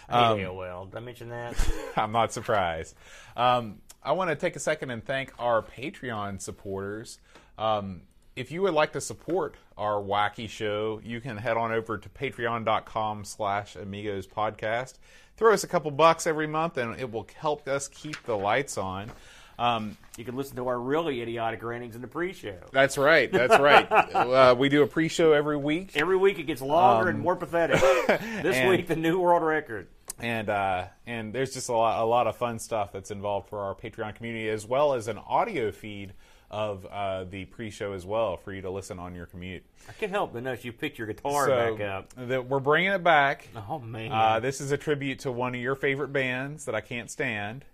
[0.09, 0.91] I um, hate AOL.
[0.91, 1.55] Did I mention that?
[1.97, 2.97] I'm not surprised.
[3.37, 7.19] Um, I want to take a second and thank our Patreon supporters.
[7.59, 8.03] Um,
[8.37, 12.09] if you would like to support our wacky show, you can head on over to
[12.09, 14.95] patreon.com slash amigos podcast.
[15.37, 18.79] Throw us a couple bucks every month and it will help us keep the lights
[18.79, 19.11] on.
[19.59, 22.57] Um, you can listen to our really idiotic rantings in the pre-show.
[22.73, 23.31] that's right.
[23.31, 23.87] That's right.
[23.93, 25.93] uh, we do a pre-show every week.
[25.97, 27.79] Every week it gets longer and more pathetic.
[28.09, 29.89] this Um, and- week, the new world record.
[30.23, 33.61] And uh, and there's just a lot a lot of fun stuff that's involved for
[33.61, 36.13] our Patreon community, as well as an audio feed
[36.51, 39.63] of uh, the pre-show as well for you to listen on your commute.
[39.89, 42.09] I can't help but notice you picked your guitar so back up.
[42.29, 43.47] that we're bringing it back.
[43.69, 46.81] Oh man, Uh, this is a tribute to one of your favorite bands that I
[46.81, 47.65] can't stand,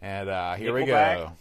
[0.00, 1.32] and uh, here we go.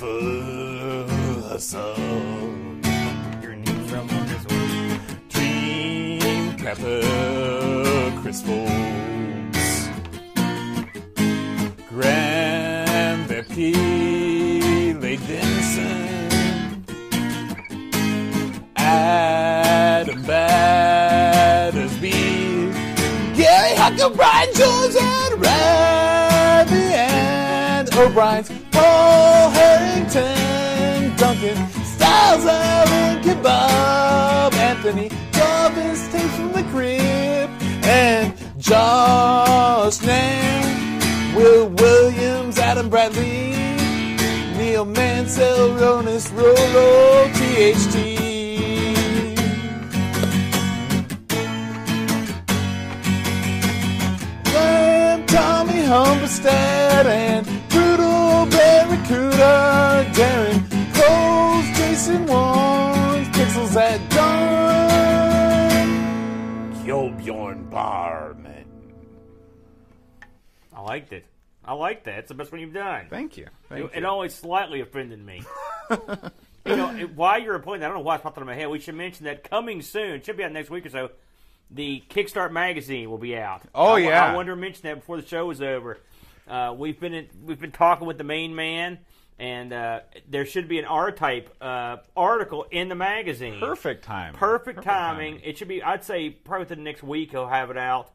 [0.00, 1.04] Christopher
[1.50, 2.80] Hassan.
[3.42, 3.52] your
[3.98, 4.44] on this.
[5.28, 7.02] Dream Capper,
[8.22, 8.40] Chris
[11.90, 13.74] Graham Bepke,
[15.02, 16.84] Lade Denson,
[18.76, 22.10] Adam Battersby,
[23.36, 28.50] Gary Hucker, Brian Jones, and Ravi and O'Brien's,
[30.12, 37.50] Harrington, Duncan, Styles, Allen, Kebab, Anthony, Jarvis, Tate from the Crib,
[37.84, 43.50] and Josh Nang, Will Williams, Adam Bradley,
[44.56, 48.20] Neil Mansell, Ronis, Rolo, THT.
[55.26, 57.49] Tommy Humberstead, and
[58.50, 65.70] Barracuda, Darren Coles, Jason Wands, Pixels at Dawn,
[66.84, 68.64] Kjolbjorn Barman.
[70.74, 71.24] I liked it.
[71.64, 72.20] I like that.
[72.20, 73.06] It's the best one you've done.
[73.10, 73.46] Thank you.
[73.68, 75.42] Thank It, it always slightly offended me.
[75.90, 78.68] you know, it- while you're appointed, I don't know why it's popped into my head.
[78.68, 81.10] We should mention that coming soon, should be out next week or so.
[81.70, 83.62] The Kickstart magazine will be out.
[83.74, 84.32] Oh, I, yeah.
[84.32, 85.98] I wanted to mention that before the show was over.
[86.50, 88.98] Uh, we've been in, we've been talking with the main man,
[89.38, 93.60] and uh, there should be an R type uh, article in the magazine.
[93.60, 94.36] Perfect timing.
[94.38, 95.40] Perfect, timing.
[95.44, 95.82] It should be.
[95.82, 98.10] I'd say probably within the next week he'll have it out.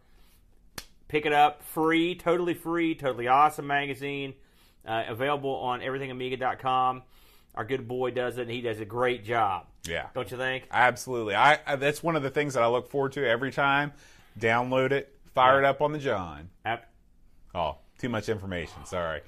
[1.08, 4.34] Pick it up, free, totally free, totally awesome magazine.
[4.86, 7.04] Uh, available on everythingamiga.com.
[7.56, 8.44] Our good boy does it.
[8.44, 9.66] and He does a great job.
[9.88, 10.08] Yeah.
[10.14, 10.66] Don't you think?
[10.72, 11.36] Absolutely.
[11.36, 13.94] I, I that's one of the things that I look forward to every time.
[14.40, 16.50] Download it, fire it up on the John.
[16.66, 16.90] Ap-
[17.54, 18.86] Oh, too much information.
[18.86, 19.22] Sorry.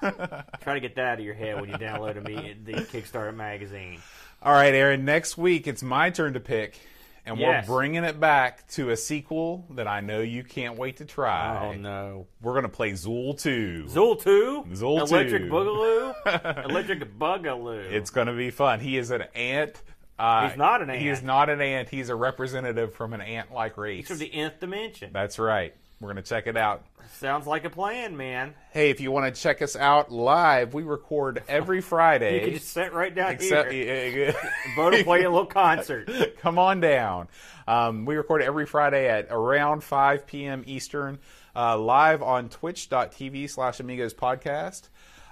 [0.00, 4.00] Try to get that out of your head when you download a, the Kickstarter magazine.
[4.42, 5.04] All right, Aaron.
[5.04, 6.80] Next week it's my turn to pick,
[7.24, 7.68] and Yes.
[7.68, 11.68] we're bringing it back to a sequel that I know you can't wait to try.
[11.68, 12.26] Oh no.
[12.40, 13.84] We're gonna play Zool Two.
[13.88, 14.64] Zool 2?
[14.72, 15.14] Zool Two.
[15.14, 15.48] Electric 2.
[15.48, 16.64] Boogaloo?
[16.68, 17.92] Electric Boogaloo.
[17.92, 18.80] It's gonna be fun.
[18.80, 19.80] He is an ant.
[20.18, 21.26] Uh, He's not an He is ant.
[21.28, 21.88] not an ant.
[21.88, 24.08] He's a representative from an ant-like race.
[24.08, 25.10] From the nth dimension.
[25.12, 25.74] That's right.
[26.02, 26.84] We're gonna check it out.
[27.18, 28.54] Sounds like a plan, man.
[28.72, 32.34] Hey, if you want to check us out live, we record every Friday.
[32.34, 34.34] You can just sit right down Except, here.
[34.74, 36.10] Bo to play a little concert.
[36.40, 37.28] come on down.
[37.68, 40.64] Um, we record every Friday at around 5 p.m.
[40.66, 41.20] Eastern,
[41.54, 44.88] uh, live on twitch.tv slash amigos podcast.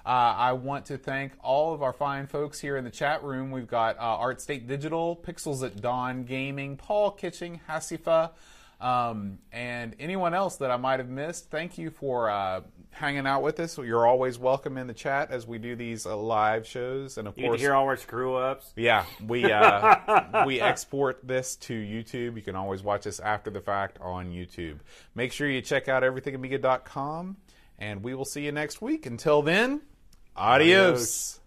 [0.06, 3.50] Uh, I want to thank all of our fine folks here in the chat room.
[3.50, 8.30] We've got uh, Art State Digital, Pixels at Dawn Gaming, Paul Kitching, Hasifa,
[8.80, 11.50] um, and anyone else that I might have missed.
[11.50, 13.76] Thank you for uh, hanging out with us.
[13.78, 17.18] You're always welcome in the chat as we do these uh, live shows.
[17.18, 18.72] And of You course, hear all our screw ups.
[18.76, 22.36] yeah, we uh, we export this to YouTube.
[22.36, 24.78] You can always watch us after the fact on YouTube.
[25.14, 27.36] Make sure you check out everythingamiga.com,
[27.78, 29.06] and we will see you next week.
[29.06, 29.82] Until then,
[30.36, 31.36] adios.
[31.36, 31.39] Adios.